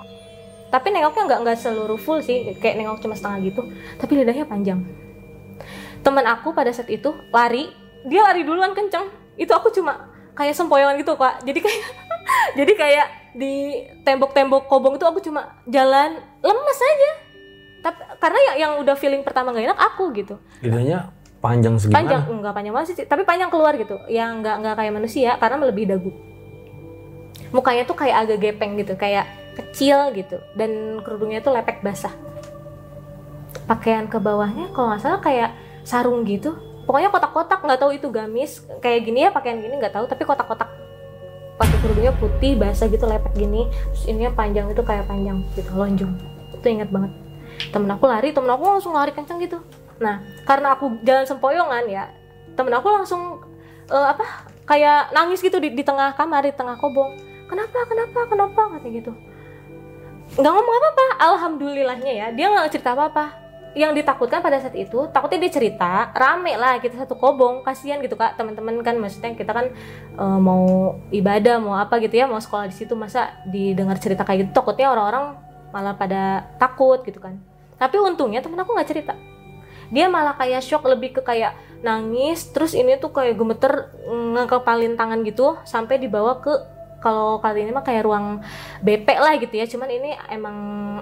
[0.72, 2.52] Tapi nengoknya nggak nggak seluruh full sih.
[2.60, 3.62] Kayak nengok cuma setengah gitu.
[3.96, 4.84] Tapi lidahnya panjang.
[6.04, 7.72] Teman aku pada saat itu lari.
[8.02, 11.44] Dia lari duluan kenceng itu aku cuma kayak sempoyongan gitu kak.
[11.44, 11.82] Jadi kayak
[12.60, 17.12] jadi kayak di tembok-tembok kobong itu aku cuma jalan lemes aja.
[17.82, 20.36] Tapi karena yang yang udah feeling pertama gak enak aku gitu.
[20.62, 21.10] Lidahnya
[21.42, 21.98] panjang segimana?
[21.98, 23.98] panjang enggak panjang banget sih tapi panjang keluar gitu.
[24.12, 26.12] Yang enggak enggak kayak manusia karena melebihi dagu.
[27.52, 30.38] Mukanya tuh kayak agak gepeng gitu kayak kecil gitu.
[30.54, 32.14] Dan kerudungnya tuh lepek basah.
[33.66, 38.68] Pakaian ke bawahnya kalau nggak salah kayak sarung gitu pokoknya kotak-kotak nggak tahu itu gamis
[38.84, 40.68] kayak gini ya pakaian gini nggak tahu tapi kotak-kotak
[41.56, 46.12] pakai kerudungnya putih basah gitu lepek gini terus ininya panjang itu kayak panjang gitu lonjong.
[46.52, 47.16] Itu ingat banget.
[47.72, 49.64] Temen aku lari temen aku langsung lari kenceng gitu.
[50.04, 52.12] Nah karena aku jalan sempoyongan ya
[52.60, 53.40] temen aku langsung
[53.88, 57.16] eh, apa kayak nangis gitu di, di tengah kamar di tengah kobong.
[57.48, 58.62] Kenapa kenapa kenapa?
[58.68, 59.12] Katanya gitu.
[60.36, 63.41] Nggak ngomong apa-apa alhamdulillahnya ya dia nggak cerita apa-apa
[63.72, 68.20] yang ditakutkan pada saat itu takutnya dia cerita rame lah kita satu kobong kasihan gitu
[68.20, 69.72] kak teman-teman kan maksudnya kita kan
[70.20, 74.48] eh, mau ibadah mau apa gitu ya mau sekolah di situ masa didengar cerita kayak
[74.48, 77.40] gitu takutnya orang-orang malah pada takut gitu kan.
[77.80, 79.16] Tapi untungnya temen aku nggak cerita.
[79.92, 85.26] Dia malah kayak shock lebih ke kayak nangis terus ini tuh kayak gemeter ngekepalin tangan
[85.26, 86.54] gitu sampai dibawa ke
[87.02, 88.46] kalau kali ini mah kayak ruang
[88.86, 89.66] BP lah gitu ya.
[89.66, 90.58] Cuman ini emang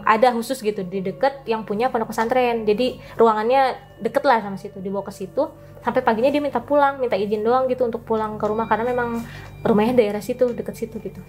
[0.08, 2.64] ada khusus gitu di deket yang punya pondok pesantren.
[2.64, 5.52] Jadi ruangannya deket lah sama situ dibawa ke situ.
[5.84, 8.72] Sampai paginya dia minta pulang minta izin doang gitu untuk pulang ke rumah.
[8.72, 9.20] Karena memang
[9.62, 11.20] rumahnya daerah situ deket situ gitu.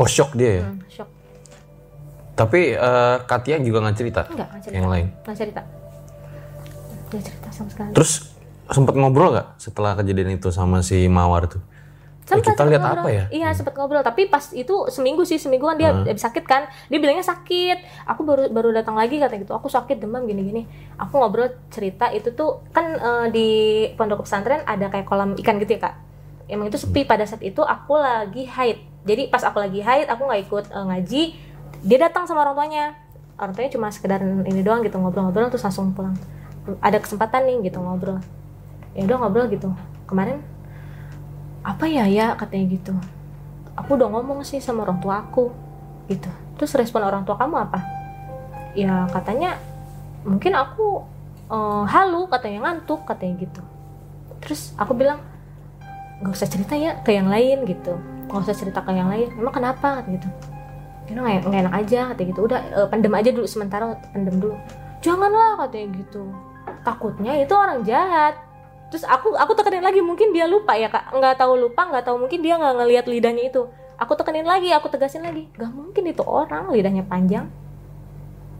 [0.00, 0.64] Oh shock dia ya?
[0.64, 1.08] hmm, shock.
[2.32, 4.22] Tapi eh, Katia juga nggak cerita?
[4.32, 4.76] enggak cerita.
[4.80, 5.06] Yang lain?
[5.20, 5.62] nggak cerita.
[7.12, 7.92] Nggak cerita sama sekali.
[7.92, 8.12] Terus
[8.72, 11.60] sempet ngobrol nggak setelah kejadian itu sama si Mawar tuh?
[12.28, 13.00] Eh, Sempet, kita lihat ngobrol.
[13.00, 13.24] apa ya?
[13.32, 16.98] Iya sempet ngobrol, tapi pas itu seminggu sih seminggu kan dia habis sakit kan, dia
[17.00, 18.04] bilangnya sakit.
[18.04, 20.68] Aku baru baru datang lagi kata gitu, aku sakit demam gini-gini.
[21.00, 23.48] Aku ngobrol cerita itu tuh kan eh, di
[23.96, 25.94] pondok pesantren ada kayak kolam ikan gitu ya kak.
[26.44, 28.76] Emang itu sepi pada saat itu aku lagi haid.
[29.08, 31.22] Jadi pas aku lagi haid, aku nggak ikut eh, ngaji.
[31.80, 32.84] Dia datang sama orang tuanya.
[33.40, 36.12] Orang tuanya cuma sekedar ini doang gitu ngobrol-ngobrol terus langsung pulang.
[36.84, 38.20] Ada kesempatan nih gitu ngobrol.
[38.92, 39.72] Ya udah ngobrol gitu.
[40.04, 40.44] Kemarin
[41.62, 42.34] apa ya ya?
[42.38, 42.94] katanya gitu.
[43.78, 45.50] Aku udah ngomong sih sama orang tua aku
[46.10, 46.30] gitu.
[46.58, 47.80] Terus respon orang tua kamu apa?
[48.74, 49.58] Ya katanya
[50.26, 51.06] mungkin aku
[51.50, 53.62] eh, halu katanya ngantuk katanya gitu.
[54.42, 55.22] Terus aku bilang
[56.18, 57.94] nggak usah cerita ya ke yang lain gitu.
[58.26, 60.02] Nggak usah cerita ke yang lain emang kenapa?
[60.02, 60.28] Kata gitu.
[61.06, 62.40] Itu nggak nggak enak aja katanya gitu.
[62.46, 64.56] Udah eh, pendem aja dulu sementara pendem dulu.
[64.98, 66.22] Janganlah katanya gitu.
[66.82, 68.47] Takutnya itu orang jahat
[68.88, 71.12] terus aku aku tekenin lagi mungkin dia lupa ya kak.
[71.12, 73.68] Nggak tahu lupa nggak tahu mungkin dia nggak ngelihat lidahnya itu.
[74.00, 75.48] Aku tekenin lagi aku tegasin lagi.
[75.56, 77.46] Nggak mungkin itu orang lidahnya panjang.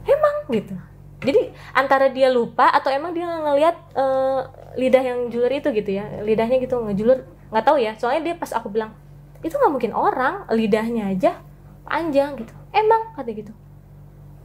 [0.05, 0.75] Emang gitu.
[1.19, 4.41] Jadi antara dia lupa atau emang dia nggak ngelihat eh,
[4.79, 7.97] lidah yang julur itu gitu ya lidahnya gitu ngejulur nggak tahu ya.
[7.97, 8.93] Soalnya dia pas aku bilang
[9.41, 11.41] itu nggak mungkin orang lidahnya aja
[11.89, 12.53] panjang gitu.
[12.69, 13.51] Emang kata gitu.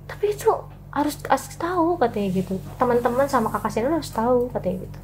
[0.09, 0.49] Tapi itu
[0.94, 2.57] harus harus tahu katanya gitu.
[2.81, 5.01] Teman-teman sama kakak senior harus tahu katanya gitu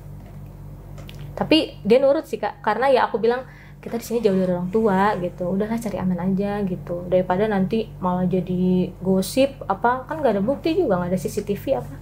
[1.41, 2.61] tapi dia nurut sih kak.
[2.61, 3.49] Karena ya aku bilang
[3.81, 5.57] kita di sini jauh dari orang tua gitu.
[5.57, 7.09] Udahlah cari aman aja gitu.
[7.09, 11.95] Daripada nanti malah jadi gosip apa kan nggak ada bukti juga nggak ada CCTV apa.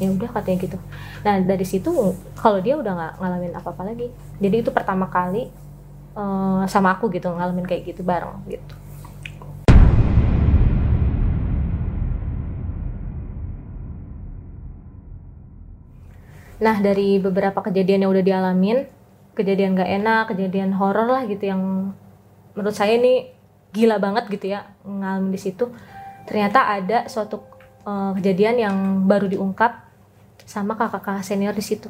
[0.00, 0.78] Ya udah katanya gitu.
[1.20, 1.92] Nah dari situ
[2.32, 4.08] kalau dia udah nggak ngalamin apa apa lagi.
[4.40, 5.52] Jadi itu pertama kali
[6.16, 8.87] eh, sama aku gitu ngalamin kayak gitu bareng gitu
[16.58, 18.78] Nah dari beberapa kejadian yang udah dialamin,
[19.38, 21.94] kejadian gak enak kejadian horor lah gitu yang
[22.58, 23.30] menurut saya ini
[23.70, 25.70] gila banget gitu ya ngalamin di situ.
[26.26, 27.46] Ternyata ada suatu
[27.86, 29.86] eh, kejadian yang baru diungkap
[30.42, 31.86] sama kakak-kakak senior di situ.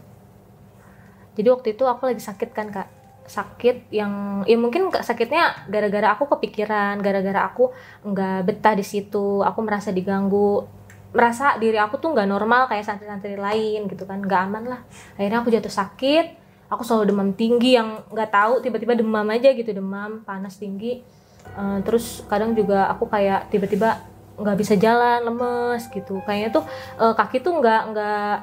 [1.38, 2.88] Jadi waktu itu aku lagi sakit kan kak.
[3.28, 9.61] Sakit yang ya mungkin sakitnya gara-gara aku kepikiran gara-gara aku nggak betah di situ aku
[9.61, 10.64] merasa diganggu
[11.09, 14.81] merasa diri aku tuh nggak normal kayak santri-santri lain gitu kan nggak aman lah.
[15.16, 19.73] Akhirnya aku jatuh sakit aku selalu demam tinggi yang nggak tahu tiba-tiba demam aja gitu
[19.73, 21.01] demam panas tinggi.
[21.49, 24.05] Eh, terus kadang juga aku kayak tiba-tiba
[24.38, 26.21] nggak bisa jalan lemes gitu.
[26.29, 26.64] Kayaknya tuh
[27.01, 28.35] eh, kaki tuh nggak nggak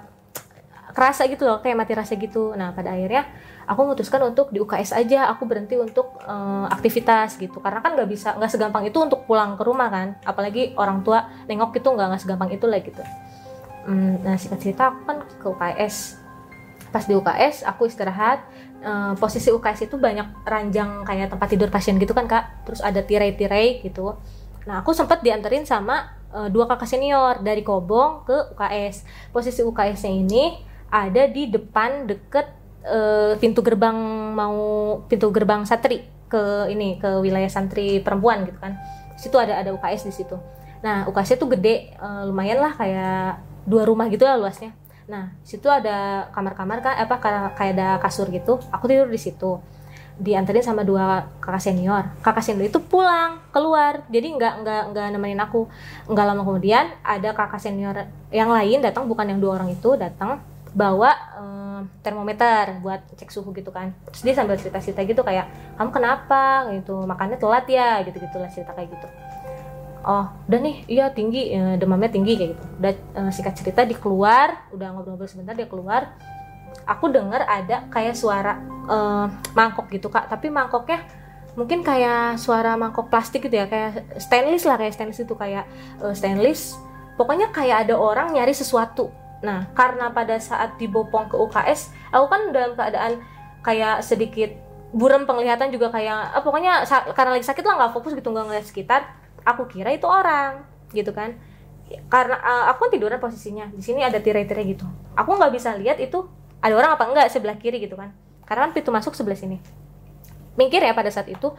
[0.95, 2.55] kerasa gitu loh kayak mati rasa gitu.
[2.55, 3.27] Nah pada akhirnya
[3.67, 7.59] aku memutuskan untuk di UKS aja aku berhenti untuk eh, aktivitas gitu.
[7.59, 10.15] Karena kan nggak bisa nggak segampang itu untuk pulang ke rumah kan.
[10.23, 13.03] Apalagi orang tua nengok itu nggak nggak segampang itu lah gitu.
[13.85, 16.25] Hmm, nah singkat cerita aku kan ke UKS
[16.89, 18.39] pas di UKS aku istirahat.
[18.79, 22.63] Eh, posisi UKS itu banyak ranjang kayak tempat tidur pasien gitu kan kak.
[22.63, 24.15] Terus ada tirai-tirai gitu.
[24.63, 29.03] Nah aku sempat dianterin sama eh, dua kakak senior dari Kobong ke UKS
[29.35, 32.47] posisi UKS-nya ini ada di depan deket
[32.87, 33.97] eh, pintu gerbang
[34.31, 34.55] mau
[35.11, 38.79] pintu gerbang santri ke ini ke wilayah santri perempuan gitu kan
[39.19, 40.39] situ ada ada UKS di situ
[40.79, 44.71] nah UKS itu gede eh, lumayan lah kayak dua rumah gitu lah luasnya
[45.05, 47.21] Nah, situ ada kamar-kamar kan apa
[47.53, 48.57] kayak ada kasur gitu.
[48.73, 49.61] Aku tidur di situ.
[50.15, 52.09] Dianterin sama dua kakak senior.
[52.25, 54.01] Kakak senior itu pulang keluar.
[54.09, 55.69] Jadi nggak nggak nggak nemenin aku.
[56.09, 60.41] Nggak lama kemudian ada kakak senior yang lain datang bukan yang dua orang itu datang
[60.75, 63.95] bawa eh, termometer buat cek suhu gitu kan.
[64.11, 65.47] Terus dia sambil cerita-cerita gitu kayak
[65.79, 66.67] kamu kenapa?
[66.75, 67.07] gitu.
[67.07, 69.07] Makannya telat ya gitu gitulah cerita kayak gitu.
[70.05, 72.63] Oh udah nih iya tinggi eh, demamnya tinggi kayak gitu.
[72.83, 76.13] Udah eh, singkat cerita dia keluar udah ngobrol-ngobrol sebentar dia keluar.
[76.85, 78.59] Aku dengar ada kayak suara
[78.91, 80.27] eh, mangkok gitu kak.
[80.27, 81.07] Tapi mangkoknya
[81.55, 85.63] mungkin kayak suara mangkok plastik gitu ya kayak stainless lah kayak stainless itu kayak
[86.03, 86.75] eh, stainless.
[87.15, 89.07] Pokoknya kayak ada orang nyari sesuatu
[89.45, 93.21] nah karena pada saat dibopong ke UKS aku kan dalam keadaan
[93.61, 94.49] kayak sedikit
[94.89, 96.81] buram penglihatan juga kayak ah, pokoknya
[97.13, 99.01] karena lagi sakit lah nggak fokus gitu nggak ngeliat sekitar
[99.45, 101.37] aku kira itu orang gitu kan.
[102.09, 104.89] Karena uh, aku kan tiduran posisinya di sini ada tirai-tirai gitu.
[105.13, 106.25] Aku nggak bisa lihat itu
[106.59, 108.11] ada orang apa enggak sebelah kiri gitu kan.
[108.49, 109.61] Karena kan pintu masuk sebelah sini.
[110.57, 111.53] Mikir ya pada saat itu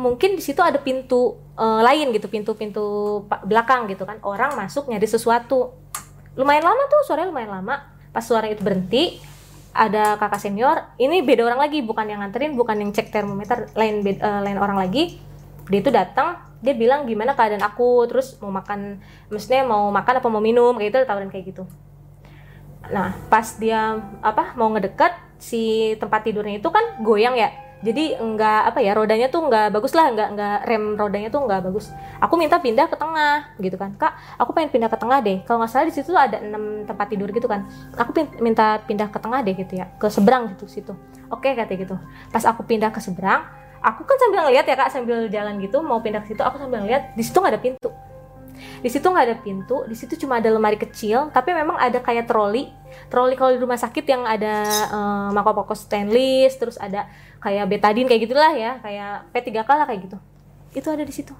[0.00, 4.16] mungkin di situ ada pintu uh, lain gitu pintu-pintu belakang gitu kan.
[4.24, 5.76] Orang masuk nyari sesuatu
[6.36, 7.82] lumayan lama tuh suaranya lumayan lama.
[8.12, 9.20] Pas suara itu berhenti
[9.76, 14.00] ada kakak senior ini beda orang lagi bukan yang nganterin bukan yang cek termometer lain
[14.00, 15.20] bed- eh, lain orang lagi.
[15.68, 18.08] Dia itu datang dia bilang gimana keadaan aku?
[18.08, 20.76] Terus mau makan maksudnya mau makan apa mau minum?
[20.76, 21.62] Kayak gitu tawarin kayak gitu.
[22.88, 27.52] Nah pas dia apa mau ngedeket si tempat tidurnya itu kan goyang ya
[27.86, 31.62] jadi enggak apa ya rodanya tuh enggak bagus lah enggak enggak rem rodanya tuh enggak
[31.62, 31.94] bagus.
[32.18, 33.94] Aku minta pindah ke tengah gitu kan.
[33.94, 35.38] Kak aku pengen pindah ke tengah deh.
[35.46, 37.70] Kalau nggak salah di situ tuh ada enam tempat tidur gitu kan.
[37.94, 38.10] Aku
[38.42, 40.92] minta pindah ke tengah deh gitu ya ke seberang gitu situ.
[41.30, 41.96] Oke katanya gitu.
[42.34, 43.46] Pas aku pindah ke seberang
[43.86, 46.82] aku kan sambil ngeliat ya kak sambil jalan gitu mau pindah ke situ aku sambil
[46.82, 47.90] ngeliat di situ nggak ada pintu.
[48.56, 52.26] Di situ nggak ada pintu di situ cuma ada lemari kecil tapi memang ada kayak
[52.26, 52.72] troli.
[53.12, 57.06] Troli kalau di rumah sakit yang ada eh, mangkok-mangkok stainless terus ada
[57.46, 60.18] kayak betadine kayak gitulah ya kayak P3K lah kayak gitu.
[60.74, 61.30] Itu ada di situ.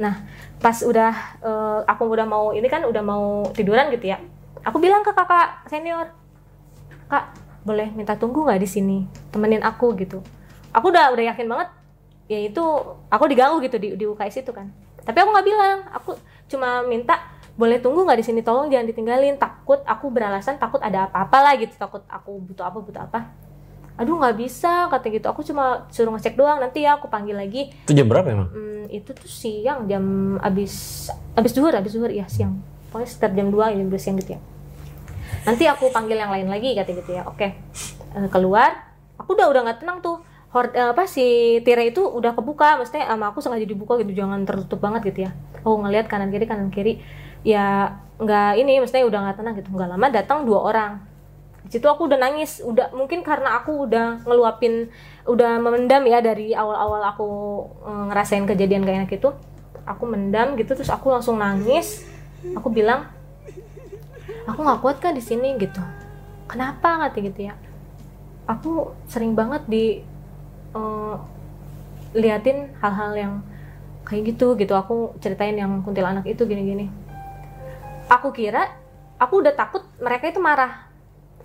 [0.00, 0.24] Nah
[0.56, 1.12] pas udah
[1.44, 4.16] eh, aku udah mau ini kan udah mau tiduran gitu ya
[4.66, 6.10] aku bilang ke kakak senior
[7.06, 8.98] kak boleh minta tunggu nggak di sini?
[9.34, 10.22] Temenin aku gitu.
[10.70, 11.68] Aku udah udah yakin banget
[12.26, 12.62] ya itu
[13.10, 14.70] aku diganggu gitu di, di UKS itu kan.
[15.02, 16.10] Tapi aku nggak bilang aku
[16.46, 17.18] cuma minta
[17.58, 18.40] boleh tunggu nggak di sini?
[18.42, 22.78] Tolong jangan ditinggalin takut aku beralasan takut ada apa-apa lah gitu takut aku butuh apa
[22.78, 23.20] butuh apa
[23.96, 25.26] aduh nggak bisa kata gitu.
[25.32, 27.72] Aku cuma suruh ngecek doang nanti ya aku panggil lagi.
[27.88, 28.48] Itu jam berapa emang?
[28.52, 32.60] Hmm, itu tuh siang jam abis abis duhur abis duhur ya siang.
[32.92, 34.40] Pokoknya sekitar jam 2 jam 2 siang gitu ya.
[35.48, 37.24] Nanti aku panggil yang lain lagi kata gitu ya.
[37.26, 37.56] Oke
[38.16, 38.96] Eh, keluar.
[39.20, 40.24] Aku udah udah nggak tenang tuh.
[40.56, 44.40] Hord, eh, apa si tirai itu udah kebuka maksudnya sama aku sengaja dibuka gitu jangan
[44.48, 45.30] tertutup banget gitu ya.
[45.60, 47.04] Aku ngelihat kanan kiri kanan kiri.
[47.44, 49.68] Ya nggak ini maksudnya udah nggak tenang gitu.
[49.68, 50.92] Nggak lama datang dua orang
[51.66, 52.62] di situ aku udah nangis.
[52.62, 54.86] Udah mungkin karena aku udah ngeluapin
[55.26, 57.28] udah memendam ya dari awal-awal aku
[57.82, 59.34] eh, ngerasain kejadian gak enak itu.
[59.82, 62.06] Aku mendam gitu terus aku langsung nangis.
[62.54, 63.10] Aku bilang
[64.46, 65.82] aku nggak kuat kan di sini gitu.
[66.46, 67.10] Kenapa?
[67.10, 67.58] kata gitu ya.
[68.46, 70.06] Aku sering banget di
[70.70, 71.16] eh,
[72.14, 73.34] liatin hal-hal yang
[74.06, 74.78] kayak gitu gitu.
[74.78, 76.86] Aku ceritain yang kuntilanak itu gini-gini.
[78.06, 78.70] Aku kira
[79.18, 80.86] aku udah takut mereka itu marah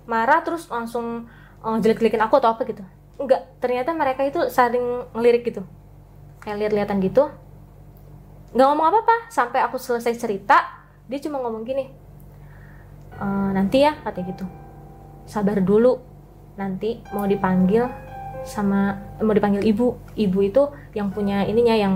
[0.06, 1.26] marah terus langsung
[1.62, 2.82] eh, jelek-jelekin aku atau apa gitu.
[3.20, 5.62] Enggak ternyata mereka itu saling ngelirik gitu.
[6.42, 7.30] Kayak lihat-lihatan gitu.
[8.52, 11.88] Nggak ngomong apa-apa sampai aku selesai cerita dia cuma ngomong gini
[13.16, 14.46] "E, nanti ya katanya gitu.
[15.24, 15.96] Sabar dulu
[16.56, 17.88] nanti mau dipanggil
[18.42, 19.96] sama mau dipanggil ibu.
[20.18, 21.94] Ibu itu yang punya ininya yang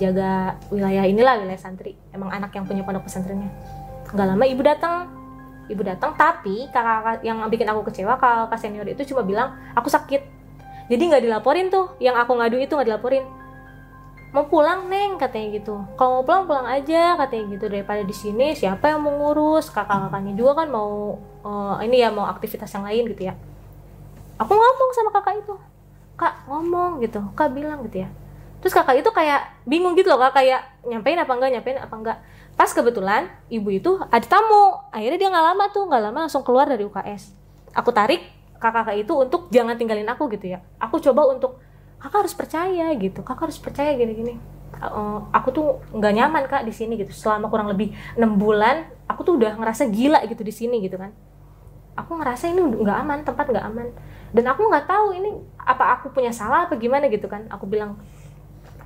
[0.00, 1.98] jaga wilayah inilah wilayah santri.
[2.14, 3.50] Emang anak yang punya pondok pesantrennya.
[4.08, 5.17] Nggak lama ibu datang
[5.68, 10.24] ibu datang tapi kakak yang bikin aku kecewa kakak senior itu cuma bilang aku sakit.
[10.88, 13.24] Jadi nggak dilaporin tuh yang aku ngadu itu nggak dilaporin.
[14.32, 15.76] Mau pulang neng katanya gitu.
[15.96, 17.64] Kalau mau pulang pulang aja katanya gitu.
[17.68, 19.68] Daripada di sini siapa yang mau ngurus?
[19.68, 23.36] Kakak kakaknya juga kan mau eh, ini ya mau aktivitas yang lain gitu ya.
[24.40, 25.54] Aku ngomong sama kakak itu.
[26.16, 27.20] Kak ngomong gitu.
[27.36, 28.08] Kak bilang gitu ya.
[28.64, 30.40] Terus kakak itu kayak bingung gitu loh kak.
[30.40, 32.18] Kayak nyampein apa enggak nyampein apa enggak
[32.58, 34.82] pas kebetulan ibu itu ada tamu.
[34.90, 37.38] Akhirnya dia nggak lama tuh nggak lama langsung keluar dari UKS
[37.78, 38.22] aku tarik
[38.58, 40.58] kakak-kakak itu untuk jangan tinggalin aku gitu ya.
[40.82, 41.62] Aku coba untuk
[42.02, 43.22] kakak harus percaya gitu.
[43.22, 44.34] Kakak harus percaya gini-gini.
[44.78, 47.14] Eh, aku tuh nggak nyaman kak di sini gitu.
[47.14, 51.14] Selama kurang lebih enam bulan aku tuh udah ngerasa gila gitu di sini gitu kan.
[51.94, 53.88] Aku ngerasa ini nggak aman tempat nggak aman.
[54.34, 55.30] Dan aku nggak tahu ini
[55.62, 57.46] apa aku punya salah apa gimana gitu kan.
[57.54, 58.02] Aku bilang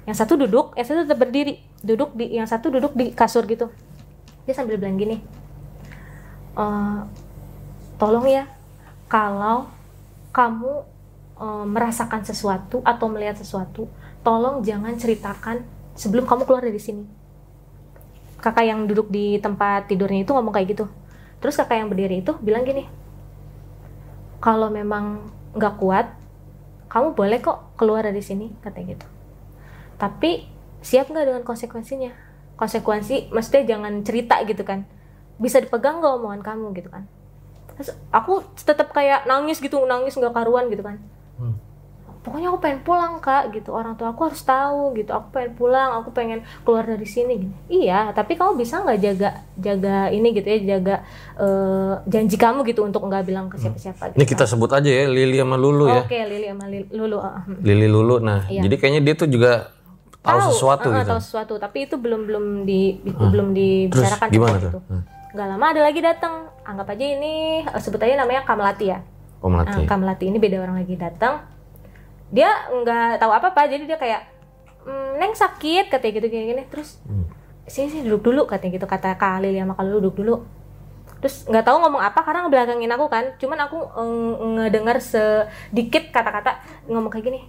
[0.02, 1.62] yang satu duduk yang satu tetap berdiri.
[1.82, 3.70] Duduk di yang satu duduk di kasur gitu.
[4.46, 5.22] Dia sambil bilang gini
[6.58, 7.00] "Eh,
[7.98, 8.44] tolong ya
[9.06, 9.70] kalau
[10.34, 10.72] kamu
[11.42, 13.86] eh, merasakan sesuatu atau melihat sesuatu
[14.22, 15.62] tolong jangan ceritakan
[15.94, 17.04] sebelum kamu keluar dari sini.
[18.42, 20.86] Kakak yang duduk di tempat tidurnya itu ngomong kayak gitu.
[21.38, 23.02] Terus kakak yang berdiri itu bilang gini
[24.42, 25.22] kalau memang
[25.54, 26.06] nggak kuat
[26.90, 29.06] kamu boleh kok keluar dari sini katanya gitu
[30.02, 30.50] tapi
[30.80, 32.10] siap nggak dengan konsekuensinya
[32.54, 34.82] konsekuensi maksudnya jangan cerita gitu kan
[35.36, 37.06] bisa dipegang nggak omongan kamu gitu kan
[37.72, 40.98] terus aku tetap kayak nangis gitu nangis nggak karuan gitu kan
[41.32, 41.56] Hmm.
[42.22, 45.90] pokoknya aku pengen pulang kak gitu orang tua aku harus tahu gitu aku pengen pulang
[45.96, 50.46] aku pengen keluar dari sini gini iya tapi kamu bisa nggak jaga jaga ini gitu
[50.46, 51.02] ya jaga
[51.34, 54.16] eh, janji kamu gitu untuk nggak bilang ke siapa-siapa gitu.
[54.18, 56.02] Ini kita sebut aja ya Lili sama Lulu ya.
[56.02, 57.16] Oke, Lili sama Lili, Lulu.
[57.18, 57.58] ah, hmm.
[57.58, 58.16] Lili Lulu.
[58.20, 58.60] Nah, Iya.
[58.62, 59.52] jadi kayaknya dia tuh juga
[60.22, 61.10] tahu, sesuatu ah, gitu.
[61.10, 61.54] tahu sesuatu.
[61.58, 64.82] Tapi itu belum belum di belum dibicarakan Terus gimana tuh?
[64.86, 65.02] Hmm.
[65.32, 69.00] nggak lama ada lagi datang anggap aja ini eh, sebut aja namanya Kamlati ya.
[69.42, 69.82] Oh, Melati.
[69.82, 71.42] Nah, Kamlati ini beda orang lagi datang
[72.32, 74.22] dia nggak tahu apa apa jadi dia kayak
[74.82, 76.62] "Hmm, neng sakit katanya gitu gini gini.
[76.70, 77.26] Terus Hmm.
[77.66, 80.34] sini sini duduk dulu katanya gitu kata Kak Lili sama Kak Lulu duduk dulu.
[81.18, 83.24] Terus nggak tahu ngomong apa karena ngebelakangin aku kan.
[83.40, 87.40] Cuman aku eh, ngedengar sedikit kata-kata ngomong kayak gini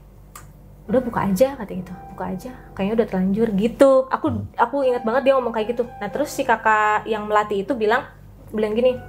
[0.83, 1.93] udah buka aja katanya gitu.
[2.13, 3.91] Buka aja kayaknya udah terlanjur gitu.
[4.11, 4.27] Aku
[4.59, 5.83] aku ingat banget dia ngomong kayak gitu.
[5.99, 8.07] Nah terus si kakak yang melatih itu bilang
[8.51, 8.99] bilang gini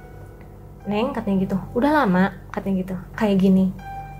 [0.87, 1.57] neng katanya gitu.
[1.75, 3.75] Udah lama katanya gitu kayak gini.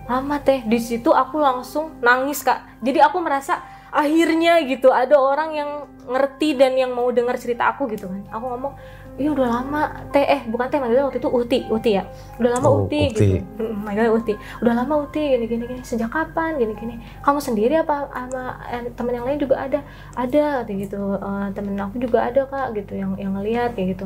[0.05, 2.83] Lama teh di situ aku langsung nangis kak.
[2.83, 3.63] Jadi aku merasa
[3.95, 5.71] akhirnya gitu ada orang yang
[6.05, 8.21] ngerti dan yang mau dengar cerita aku gitu kan.
[8.29, 8.73] Aku ngomong
[9.15, 9.81] iya udah lama.
[10.11, 12.03] Teh eh bukan teh manggilnya waktu itu Uti Uti ya?
[12.35, 13.27] Udah lama Oh, Uti, Uti.
[13.39, 13.63] gitu.
[13.71, 14.33] Manggilnya Uti.
[14.59, 15.63] Udah lama Uti gini gini.
[15.65, 19.79] Gini sejak kapan gini gini kamu sendiri apa sama eh, teman yang lain juga ada?
[20.13, 20.99] Ada gitu.
[21.15, 24.05] "Eh, temen aku juga ada kak gitu yang yang ngeliat kayak gitu.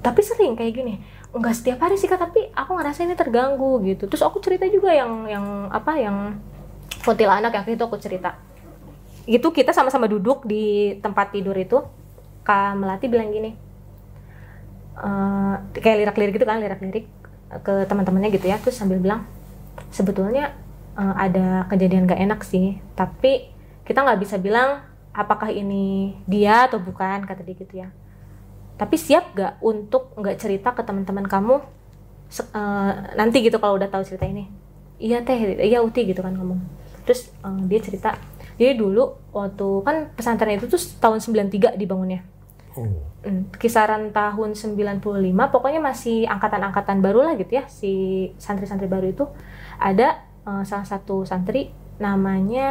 [0.00, 0.94] Tapi sering kayak gini.
[1.36, 4.08] Nggak setiap hari sih kak tapi aku ngerasa ini terganggu gitu.
[4.08, 6.40] Terus aku cerita juga yang yang apa yang
[7.02, 8.40] kuntilanak yang itu aku cerita.
[9.26, 11.84] Itu kita sama-sama duduk di tempat tidur itu.
[12.40, 13.65] Kak melati bilang gini
[15.00, 17.06] eh, kayak lirak-lirik gitu kan lirak-lirik
[17.62, 19.24] ke teman-temannya gitu ya terus sambil bilang
[19.92, 20.56] sebetulnya
[20.96, 23.52] eh, ada kejadian gak enak sih tapi
[23.86, 24.82] kita nggak bisa bilang
[25.16, 27.88] apakah ini dia atau bukan kata dia gitu ya.
[28.76, 31.56] Tapi siap gak untuk nggak cerita ke teman-teman kamu
[32.52, 34.50] eh, nanti gitu kalau udah tahu cerita ini?
[35.00, 36.60] Iya teh iya uti gitu kan ngomong.
[37.08, 38.20] Terus eh, dia cerita
[38.56, 42.24] jadi dulu waktu kan pesantren itu tuh tahun 93 dibangunnya
[42.76, 43.00] Oh.
[43.24, 45.00] Hmm, kisaran tahun 95
[45.48, 47.92] pokoknya masih angkatan-angkatan baru lah gitu ya si
[48.36, 49.24] santri-santri baru itu.
[49.80, 52.68] Ada eh, salah satu santri namanya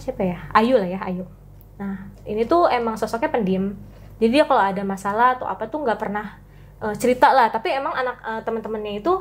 [0.00, 0.38] siapa ya?
[0.56, 1.28] Ayu lah ya Ayu.
[1.76, 3.76] Nah ini tuh emang sosoknya pendiam.
[4.16, 6.40] Jadi dia kalau ada masalah atau apa tuh nggak pernah
[6.80, 7.52] eh, cerita lah.
[7.52, 9.20] Tapi emang anak eh, teman-temannya itu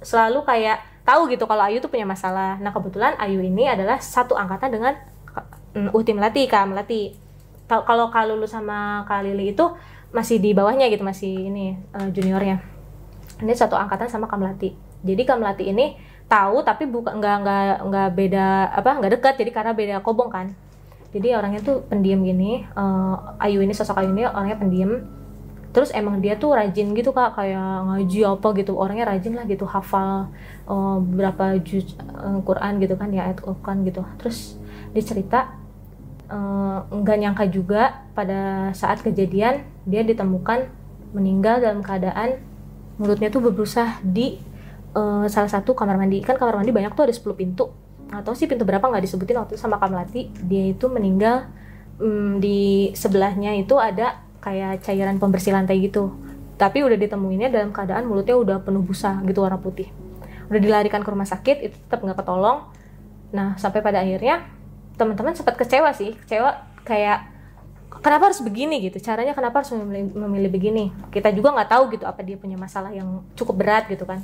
[0.00, 2.56] selalu kayak tahu gitu kalau Ayu tuh punya masalah.
[2.64, 4.96] Nah kebetulan Ayu ini adalah satu angkatan dengan
[5.76, 7.25] mm, Uti Melati Kak Melati
[7.66, 9.64] kalau Kak Lulu sama Kak Lili itu
[10.14, 12.62] masih di bawahnya gitu masih ini eh, juniornya.
[13.42, 14.72] Ini satu angkatan sama Kak Melati.
[15.02, 19.50] Jadi Kak Melati ini tahu tapi bukan nggak nggak nggak beda apa nggak dekat jadi
[19.50, 20.46] karena beda kobong kan.
[21.14, 25.02] Jadi orangnya tuh pendiam gini eh, Ayu ini sosok Ayu ini orangnya pendiam.
[25.74, 28.72] Terus emang dia tuh rajin gitu kak kayak ngaji apa gitu.
[28.80, 30.30] Orangnya rajin lah gitu hafal
[30.70, 34.06] eh, beberapa juz eh, Quran gitu kan ya ayat Quran gitu.
[34.22, 34.56] Terus
[34.96, 35.02] dia
[36.30, 40.66] eh, nggak nyangka juga pada saat kejadian dia ditemukan
[41.14, 42.42] meninggal dalam keadaan
[42.96, 44.36] mulutnya tuh berusaha di
[44.96, 46.20] eh, salah satu kamar mandi.
[46.24, 47.72] Kan kamar mandi banyak tuh ada 10 pintu.
[48.10, 50.30] Atau sih pintu berapa nggak disebutin waktu itu sama Kamlati.
[50.46, 51.50] Dia itu meninggal
[51.98, 56.14] mm, di sebelahnya itu ada kayak cairan pembersih lantai gitu.
[56.56, 59.90] Tapi udah ditemuinnya dalam keadaan mulutnya udah penuh busa gitu warna putih.
[60.46, 62.70] Udah dilarikan ke rumah sakit itu tetap nggak ketolong.
[63.34, 64.55] Nah sampai pada akhirnya
[64.96, 66.16] teman-teman sempat kecewa sih.
[66.24, 67.36] Kecewa kayak
[68.00, 68.82] kenapa harus begini?
[68.88, 68.98] gitu.
[69.00, 70.84] Caranya kenapa harus memilih, memilih begini?
[71.12, 74.20] Kita juga nggak tahu gitu apa dia punya masalah yang cukup berat gitu kan.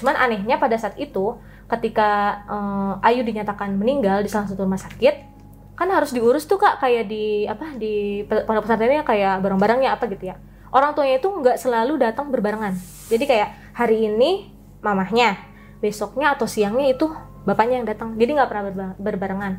[0.00, 1.36] Cuman anehnya pada saat itu
[1.68, 5.38] ketika eh, Ayu dinyatakan meninggal di salah satu rumah sakit
[5.78, 10.34] kan harus diurus tuh kak kayak di apa di pondok pesantrennya kayak barang-barangnya apa gitu
[10.34, 10.36] ya.
[10.74, 12.74] Orang tuanya itu nggak selalu datang berbarengan.
[13.08, 14.50] Jadi kayak hari ini
[14.82, 15.38] mamahnya
[15.78, 17.06] besoknya atau siangnya itu
[17.46, 18.18] bapaknya yang datang.
[18.18, 19.52] Jadi nggak pernah berba- berbarengan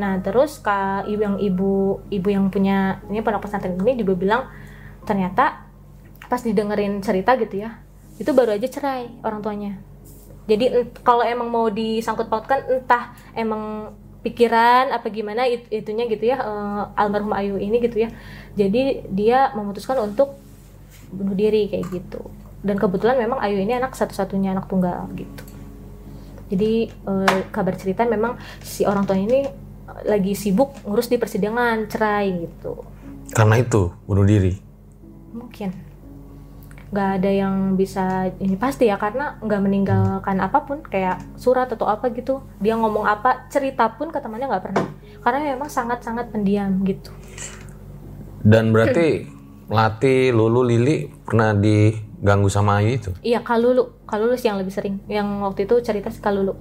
[0.00, 4.42] nah terus kak ibu yang ibu ibu yang punya ini pondok pesantren ini juga bilang
[5.04, 5.68] ternyata
[6.32, 7.76] pas didengerin cerita gitu ya
[8.20, 9.72] itu baru aja cerai orang tuanya.
[10.44, 16.28] Jadi ent- kalau emang mau disangkut pautkan entah emang pikiran apa gimana it- itunya gitu
[16.28, 18.12] ya eh, almarhum Ayu ini gitu ya.
[18.60, 20.36] Jadi dia memutuskan untuk
[21.08, 22.20] bunuh diri kayak gitu.
[22.60, 25.42] Dan kebetulan memang Ayu ini anak satu-satunya anak tunggal gitu.
[26.52, 29.69] Jadi eh, kabar cerita memang si orang tua ini eh,
[30.04, 32.82] lagi sibuk ngurus di persidangan cerai gitu.
[33.30, 34.52] Karena itu bunuh diri.
[35.30, 35.70] mungkin.
[36.90, 41.86] Nggak ada yang bisa ini pasti ya karena nggak meninggalkan apa pun kayak surat atau
[41.86, 42.42] apa gitu.
[42.58, 44.86] Dia ngomong apa cerita pun ke temannya nggak pernah.
[45.22, 47.14] Karena memang sangat sangat pendiam gitu.
[48.42, 49.30] Dan berarti
[49.70, 53.10] Lati, Lulu, Lili pernah diganggu sama Ayu itu?
[53.22, 54.02] iya kalulu.
[54.02, 54.98] Kalulu sih yang lebih sering.
[55.06, 56.58] Yang waktu itu cerita si kalulu.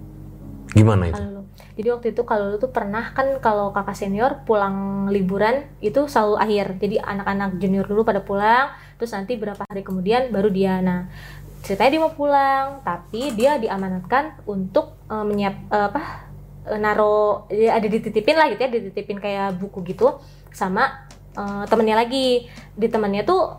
[0.77, 1.17] Gimana itu?
[1.17, 1.38] kalulu
[1.79, 6.75] jadi waktu itu kalulu tuh pernah kan kalau kakak senior pulang liburan itu selalu akhir.
[6.75, 10.83] Jadi anak-anak junior dulu pada pulang terus nanti berapa hari kemudian baru dia.
[10.83, 11.07] Nah
[11.63, 16.01] ceritanya dia mau pulang tapi dia diamanatkan untuk eh, menyiap eh, apa
[16.67, 20.19] eh, naro ya ada dititipin lah gitu ya dititipin kayak buku gitu
[20.51, 22.43] sama eh, temennya lagi.
[22.75, 23.55] Di temennya tuh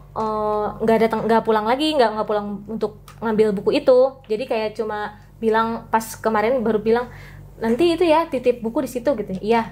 [0.85, 4.21] nggak datang nggak pulang lagi nggak nggak pulang untuk ngambil buku itu.
[4.29, 7.09] Jadi kayak cuma bilang pas kemarin baru bilang
[7.61, 9.31] nanti itu ya titip buku di situ gitu.
[9.39, 9.71] Iya.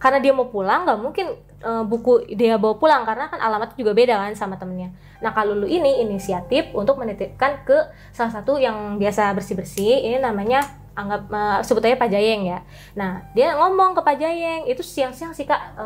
[0.00, 1.26] Karena dia mau pulang nggak mungkin
[1.60, 4.92] eh, buku dia bawa pulang karena kan alamatnya juga beda kan sama temennya.
[5.20, 7.76] Nah kalau lu ini inisiatif untuk menitipkan ke
[8.12, 10.64] salah satu yang biasa bersih bersih ini namanya
[10.96, 12.64] anggap eh, sebut Pak Jayeng ya.
[12.96, 15.76] Nah dia ngomong ke Pak Jayeng itu siang-siang sih kak.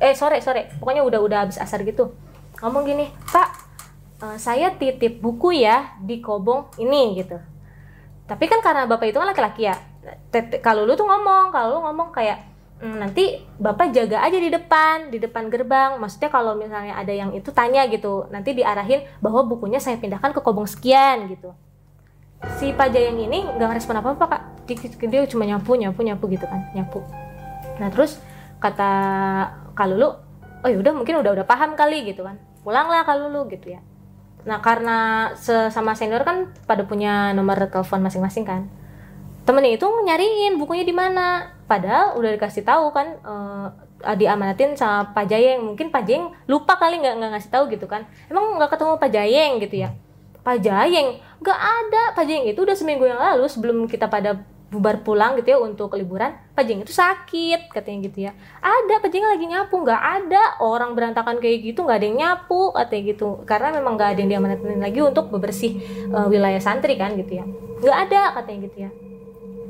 [0.00, 0.68] Eh, eh sore sore.
[0.80, 2.12] Pokoknya udah udah habis asar gitu.
[2.60, 3.48] Ngomong gini Pak
[4.24, 7.40] eh, saya titip buku ya di kobong ini gitu.
[8.24, 9.76] Tapi kan karena bapak itu kan laki-laki ya
[10.28, 12.44] Tete- kalau lu tuh ngomong kalau lu ngomong kayak
[12.82, 15.96] "Hmm, nanti bapak jaga aja di depan di depan gerbang.
[15.96, 18.26] Maksudnya kalau misalnya ada yang itu tanya gitu.
[18.28, 21.54] Nanti diarahin bahwa bukunya saya pindahkan ke kobong sekian gitu.
[22.60, 24.42] Si Pak Jayang ini nggak ngerespon apa apa kak.
[25.08, 27.00] Dia, cuma nyapu nyapu nyapu gitu kan nyapu.
[27.80, 28.20] Nah terus
[28.60, 28.90] kata
[29.74, 30.08] Kalulu
[30.64, 32.36] oh ya udah mungkin udah udah paham kali gitu kan.
[32.64, 33.80] Pulanglah Kalulu gitu ya.
[34.44, 38.68] Nah karena sesama senior kan pada punya nomor telepon masing-masing kan.
[39.44, 41.52] Temennya itu nyariin bukunya di mana.
[41.68, 43.68] Padahal udah dikasih tahu kan eh,
[44.16, 45.60] diamanatin sama Pak Jayeng.
[45.60, 48.08] Mungkin Pak Jayeng lupa kali nggak nggak ngasih tahu gitu kan.
[48.32, 49.90] Emang nggak ketemu Pak Jayeng gitu ya.
[50.44, 52.02] Pak Jayeng nggak ada.
[52.16, 54.40] Pak Jayeng itu udah seminggu yang lalu sebelum kita pada
[54.74, 59.06] bubar pulang gitu ya untuk liburan Pak Jeng itu sakit katanya gitu ya ada Pak
[59.06, 63.28] Jeng lagi nyapu nggak ada orang berantakan kayak gitu nggak ada yang nyapu katanya gitu
[63.46, 65.78] karena memang nggak ada yang diamanatin lagi untuk bebersih
[66.10, 67.44] eh, wilayah santri kan gitu ya
[67.78, 68.90] nggak ada katanya gitu ya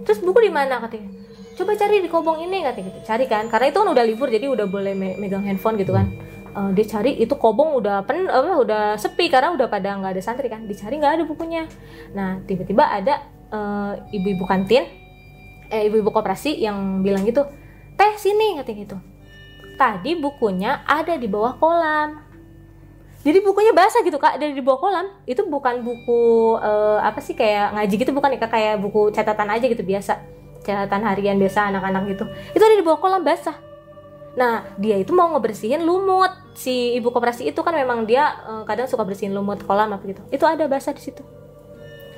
[0.05, 1.11] terus buku di mana katanya
[1.55, 3.47] coba cari di kobong ini katanya gitu cari kan?
[3.47, 6.11] Karena itu kan udah libur jadi udah boleh me- megang handphone gitu kan.
[6.55, 10.23] Eh, dia cari itu kobong udah pen apa udah sepi karena udah pada nggak ada
[10.23, 10.67] santri kan.
[10.67, 11.71] Dicari nggak ada bukunya.
[12.11, 13.23] Nah tiba-tiba ada
[13.55, 14.83] eh, ibu-ibu kantin
[15.71, 17.47] eh ibu-ibu koperasi yang bilang gitu
[17.95, 18.97] teh sini katanya gitu.
[19.79, 22.24] Tadi bukunya ada di bawah kolam
[23.25, 25.09] jadi bukunya basah gitu kak dari di bawah kolam.
[25.25, 28.53] Itu bukan buku eh, apa sih kayak ngaji gitu bukan ya Kak?
[28.53, 30.21] kayak buku catatan aja gitu biasa.
[30.61, 32.25] Catatan harian biasa anak-anak gitu.
[32.53, 33.57] Itu ada di bawah kolam basah.
[34.37, 36.37] Nah dia itu mau ngebersihin lumut.
[36.53, 40.21] Si ibu koperasi itu kan memang dia eh, kadang suka bersihin lumut kolam apa gitu.
[40.29, 41.25] Itu ada basah di situ.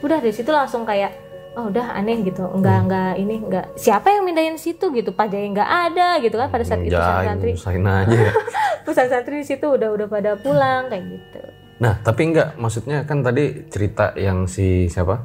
[0.02, 1.14] Udah dari situ langsung kayak
[1.56, 5.48] oh udah aneh gitu enggak enggak ini enggak siapa yang mindahin situ gitu pak Jaya
[5.50, 8.32] nggak ada gitu kan pada saat itu Jangan santri usahain aja ya.
[8.84, 11.40] pesan santri di situ udah udah pada pulang kayak gitu
[11.76, 15.20] Nah, tapi enggak, maksudnya kan tadi cerita yang si siapa?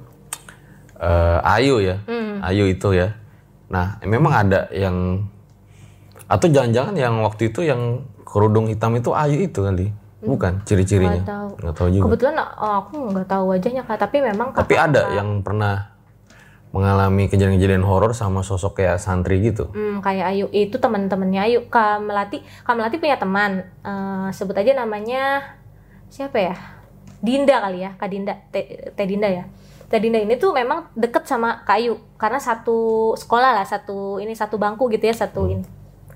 [0.99, 2.03] Eh, Ayu ya.
[2.43, 3.15] Ayu itu ya.
[3.71, 5.23] Nah, memang ada yang
[6.27, 9.95] atau jangan-jangan yang waktu itu yang kerudung hitam itu Ayu itu kali.
[10.21, 11.23] Bukan ciri-cirinya.
[11.23, 11.49] Nggak tahu.
[11.55, 12.03] Nggak tahu juga.
[12.11, 15.90] Kebetulan oh, aku nggak tahu wajahnya kak, tapi memang Tapi kakak- ada yang pernah
[16.71, 19.67] mengalami kejadian-kejadian horor sama sosok kayak santri gitu.
[19.75, 21.59] Hmm, kayak Ayu itu teman-temannya Ayu.
[21.67, 23.67] Kak Melati, Kak Melati punya teman.
[23.83, 25.43] Eh, sebut aja namanya
[26.07, 26.55] siapa ya?
[27.21, 29.45] Dinda kali ya, Kak Dinda, Teh Dinda ya.
[29.91, 34.31] Teh Dinda ini tuh memang deket sama Kak Ayu karena satu sekolah lah, satu ini
[34.31, 35.67] satu bangku gitu ya, satu ini.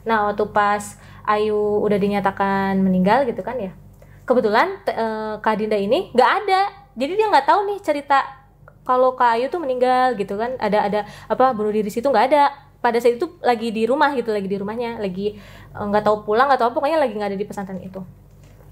[0.07, 0.97] Nah, waktu pas
[1.27, 3.75] Ayu udah dinyatakan meninggal gitu kan ya.
[4.23, 6.61] Kebetulan eh, Kak Dinda ini nggak ada.
[6.95, 8.44] Jadi dia nggak tahu nih cerita
[8.85, 10.55] kalau Kak Ayu tuh meninggal gitu kan.
[10.61, 12.53] Ada ada apa bunuh diri situ nggak ada.
[12.79, 15.33] Pada saat itu lagi di rumah gitu, lagi di rumahnya, lagi
[15.73, 17.99] eh, nggak tahu pulang nggak tahu apa, pokoknya lagi nggak ada di pesantren itu.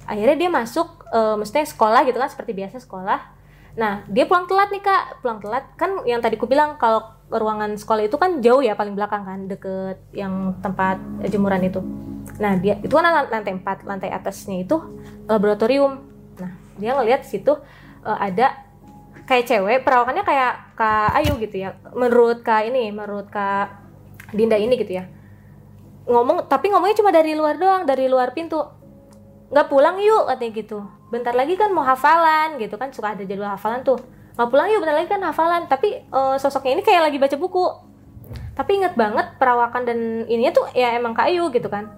[0.06, 3.20] Akhirnya dia masuk, eh, maksudnya sekolah gitu kan, seperti biasa sekolah.
[3.74, 7.74] Nah, dia pulang telat nih kak, pulang telat kan yang tadi ku bilang kalau ruangan
[7.74, 11.82] sekolah itu kan jauh ya paling belakang kan, deket yang tempat jemuran itu.
[12.38, 14.78] Nah, dia itu kan lan- lantai 4, lantai atasnya itu
[15.26, 16.06] laboratorium.
[16.38, 17.58] Nah, dia ngelihat situ
[18.06, 18.62] eh, ada
[19.24, 21.80] kayak cewek, perawakannya kayak Kak Ayu gitu ya.
[21.96, 23.84] Menurut Kak ini, menurut Kak
[24.36, 25.08] Dinda ini gitu ya.
[26.10, 28.60] Ngomong, tapi ngomongnya cuma dari luar doang, dari luar pintu.
[29.54, 30.80] Nggak pulang yuk katanya gitu.
[31.14, 34.02] Bentar lagi kan mau hafalan gitu kan, suka ada jadwal hafalan tuh.
[34.36, 35.62] Nggak pulang yuk, bentar lagi kan hafalan.
[35.72, 37.66] Tapi eh, sosoknya ini kayak lagi baca buku.
[38.54, 40.00] Tapi inget banget perawakan dan
[40.30, 41.90] ininya tuh ya emang Kak Ayu gitu kan.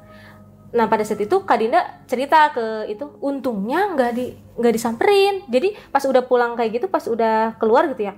[0.73, 5.35] Nah pada saat itu Kak Dinda cerita ke itu untungnya nggak di nggak disamperin.
[5.45, 8.13] Jadi pas udah pulang kayak gitu, pas udah keluar gitu ya,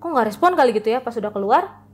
[0.00, 1.04] kok nggak respon kali gitu ya.
[1.04, 1.84] Pas udah keluar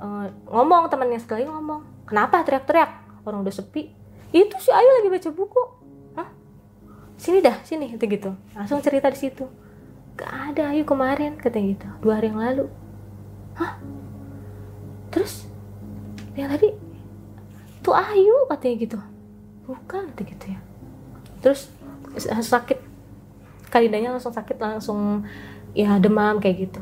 [0.00, 3.22] eh, ngomong temannya sekali ngomong, kenapa teriak-teriak?
[3.22, 3.92] Orang udah sepi.
[4.32, 5.62] Itu si Ayu lagi baca buku.
[6.18, 6.28] Hah?
[7.20, 8.30] Sini dah, sini gitu gitu.
[8.56, 9.44] Langsung cerita di situ.
[10.16, 12.66] Gak ada Ayu kemarin katanya gitu, dua hari yang lalu.
[13.56, 13.78] Hah?
[15.12, 15.44] Terus
[16.32, 16.72] yang tadi
[17.84, 18.98] tuh Ayu katanya gitu
[19.72, 20.60] bukan gitu ya.
[21.40, 21.72] Terus
[22.20, 22.78] sakit.
[23.72, 25.24] Kalidanya langsung sakit langsung
[25.72, 26.80] ya demam kayak gitu.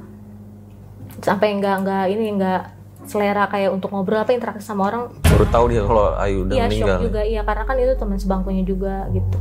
[1.22, 2.62] Sampai nggak nggak ini nggak
[3.06, 5.14] selera kayak untuk ngobrol apa interaksi sama orang?
[5.22, 6.98] Baru tahu dia kalau Ayu udah iya meninggal.
[6.98, 7.20] shock juga.
[7.22, 9.38] Iya karena kan itu teman sebangkunya juga gitu.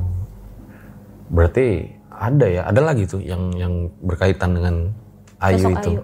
[1.34, 1.68] Berarti
[2.10, 4.94] ada ya, ada lagi tuh yang yang berkaitan dengan
[5.42, 5.90] Ayu sosok itu.
[5.98, 6.02] Ayu.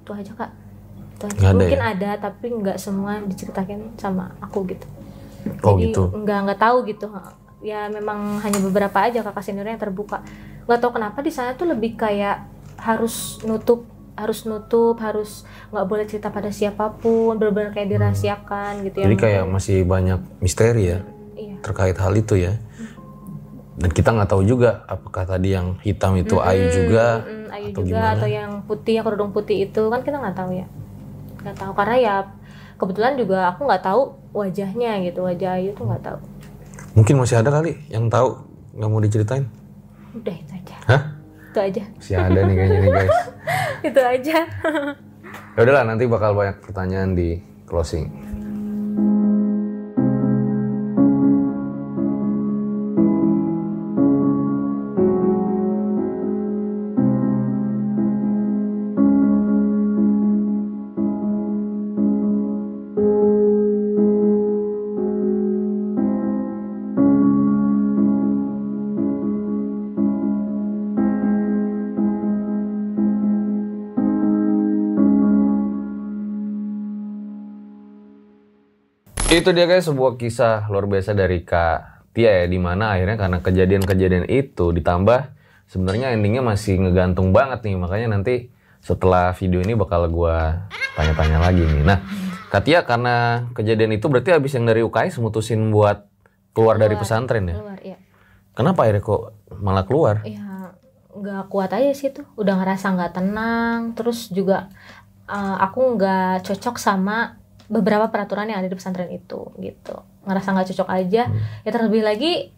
[0.00, 0.50] Itu aja kak.
[0.96, 1.36] Itu aja.
[1.36, 1.88] Nggak ada mungkin ya?
[1.92, 4.88] ada tapi nggak semua diceritakan sama aku gitu
[5.62, 6.02] Oh jadi gitu.
[6.12, 7.06] nggak nggak tahu gitu.
[7.58, 10.22] Ya memang hanya beberapa aja kakak seniornya yang terbuka.
[10.66, 12.46] Nggak tahu kenapa di sana tuh lebih kayak
[12.78, 13.82] harus nutup
[14.18, 19.04] harus nutup harus nggak boleh cerita pada siapa pun benar-benar kayak dirahasiakan gitu ya.
[19.06, 20.98] Jadi kayak masih banyak misteri ya
[21.38, 21.54] iya.
[21.62, 22.58] terkait hal itu ya.
[23.78, 27.82] Dan kita nggak tahu juga apakah tadi yang hitam itu Ayu juga Mm, Ayu atau
[27.86, 28.18] juga gimana?
[28.18, 30.66] atau yang putih yang kerudung putih itu kan kita nggak tahu ya.
[31.46, 32.14] Nggak tahu karena ya
[32.78, 34.02] kebetulan juga aku nggak tahu
[34.32, 36.18] wajahnya gitu wajah Ayu tuh nggak tahu
[36.94, 38.34] Mungkin masih ada kali yang tahu
[38.72, 39.44] nggak mau diceritain.
[40.12, 41.02] udah itu aja Hah?
[41.44, 43.16] itu aja Masih ada nih kayaknya nih guys.
[43.88, 44.38] itu aja
[45.52, 48.06] Ya udahlah nanti bakal banyak pertanyaan di closing.
[79.48, 83.40] Itu dia guys sebuah kisah luar biasa dari Kak Tia ya di mana akhirnya karena
[83.40, 85.32] kejadian-kejadian itu ditambah
[85.64, 88.52] sebenarnya endingnya masih ngegantung banget nih makanya nanti
[88.84, 90.68] setelah video ini bakal gua
[91.00, 91.80] tanya-tanya lagi nih.
[91.80, 92.04] Nah,
[92.52, 96.04] Kak Tia karena kejadian itu berarti habis yang dari UKS mutusin buat
[96.52, 97.56] keluar dari pesantren ya.
[97.56, 97.96] keluar ya
[98.52, 99.32] Kenapa akhirnya kok
[99.64, 100.28] malah keluar?
[100.28, 100.76] ya
[101.08, 104.68] nggak kuat aja sih tuh udah ngerasa nggak tenang terus juga
[105.24, 109.94] uh, aku nggak cocok sama beberapa peraturan yang ada di pesantren itu gitu
[110.24, 111.22] ngerasa nggak cocok aja
[111.62, 112.48] ya terlebih lagi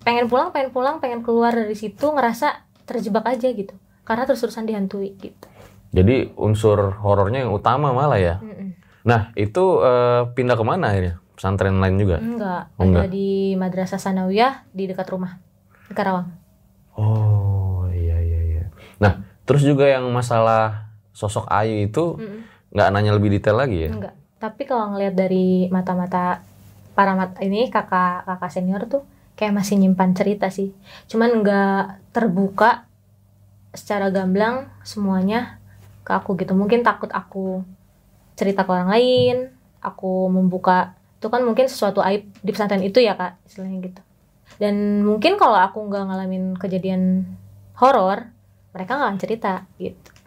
[0.00, 5.18] pengen pulang pengen pulang pengen keluar dari situ ngerasa terjebak aja gitu karena terus-terusan dihantui
[5.18, 5.46] gitu
[5.88, 8.36] Jadi unsur horornya yang utama malah ya.
[8.38, 8.76] Mm-mm.
[9.02, 11.16] Nah, itu eh, pindah ke mana akhirnya?
[11.32, 12.20] Pesantren lain juga?
[12.20, 13.04] enggak Oh, ada enggak.
[13.08, 15.40] di madrasah sanawiyah di dekat rumah
[15.88, 16.28] di Karawang
[16.92, 18.62] Oh iya iya iya.
[18.98, 22.44] Nah terus juga yang masalah sosok Ayu itu Mm-mm.
[22.68, 23.90] nggak nanya lebih detail lagi ya?
[23.90, 24.14] Enggak.
[24.38, 26.46] Tapi kalau ngelihat dari mata-mata
[26.94, 29.02] para mat ini kakak kakak senior tuh
[29.38, 30.74] kayak masih nyimpan cerita sih.
[31.10, 32.86] Cuman nggak terbuka
[33.74, 35.58] secara gamblang semuanya
[36.06, 36.54] ke aku gitu.
[36.54, 37.62] Mungkin takut aku
[38.38, 39.36] cerita ke orang lain
[39.82, 44.00] aku membuka itu kan mungkin sesuatu aib di pesantren itu ya kak istilahnya gitu.
[44.58, 47.26] Dan mungkin kalau aku nggak ngalamin kejadian
[47.78, 48.30] horor
[48.74, 50.17] mereka nggak akan cerita gitu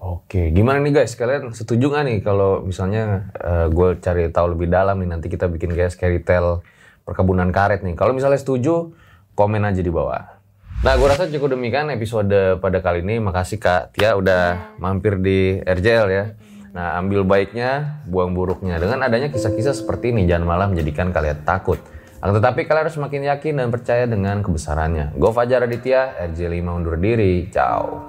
[0.00, 1.12] Oke, gimana nih guys?
[1.12, 3.28] Kalian setuju nggak nih kalau misalnya
[3.68, 6.64] gue cari tahu lebih dalam nih nanti kita bikin kayak scary tale
[7.04, 7.92] perkebunan karet nih.
[8.00, 8.96] Kalau misalnya setuju,
[9.36, 10.40] komen aja di bawah.
[10.80, 12.32] Nah, gue rasa cukup demikian episode
[12.64, 13.20] pada kali ini.
[13.20, 16.24] Makasih Kak Tia udah mampir di RJL ya.
[16.72, 18.80] Nah, ambil baiknya, buang buruknya.
[18.80, 21.76] Dengan adanya kisah-kisah seperti ini, jangan malah menjadikan kalian takut.
[22.24, 25.12] Akan tetapi kalian harus semakin yakin dan percaya dengan kebesarannya.
[25.20, 27.52] Gue Fajar Aditya, RJ5 undur diri.
[27.52, 28.08] Ciao.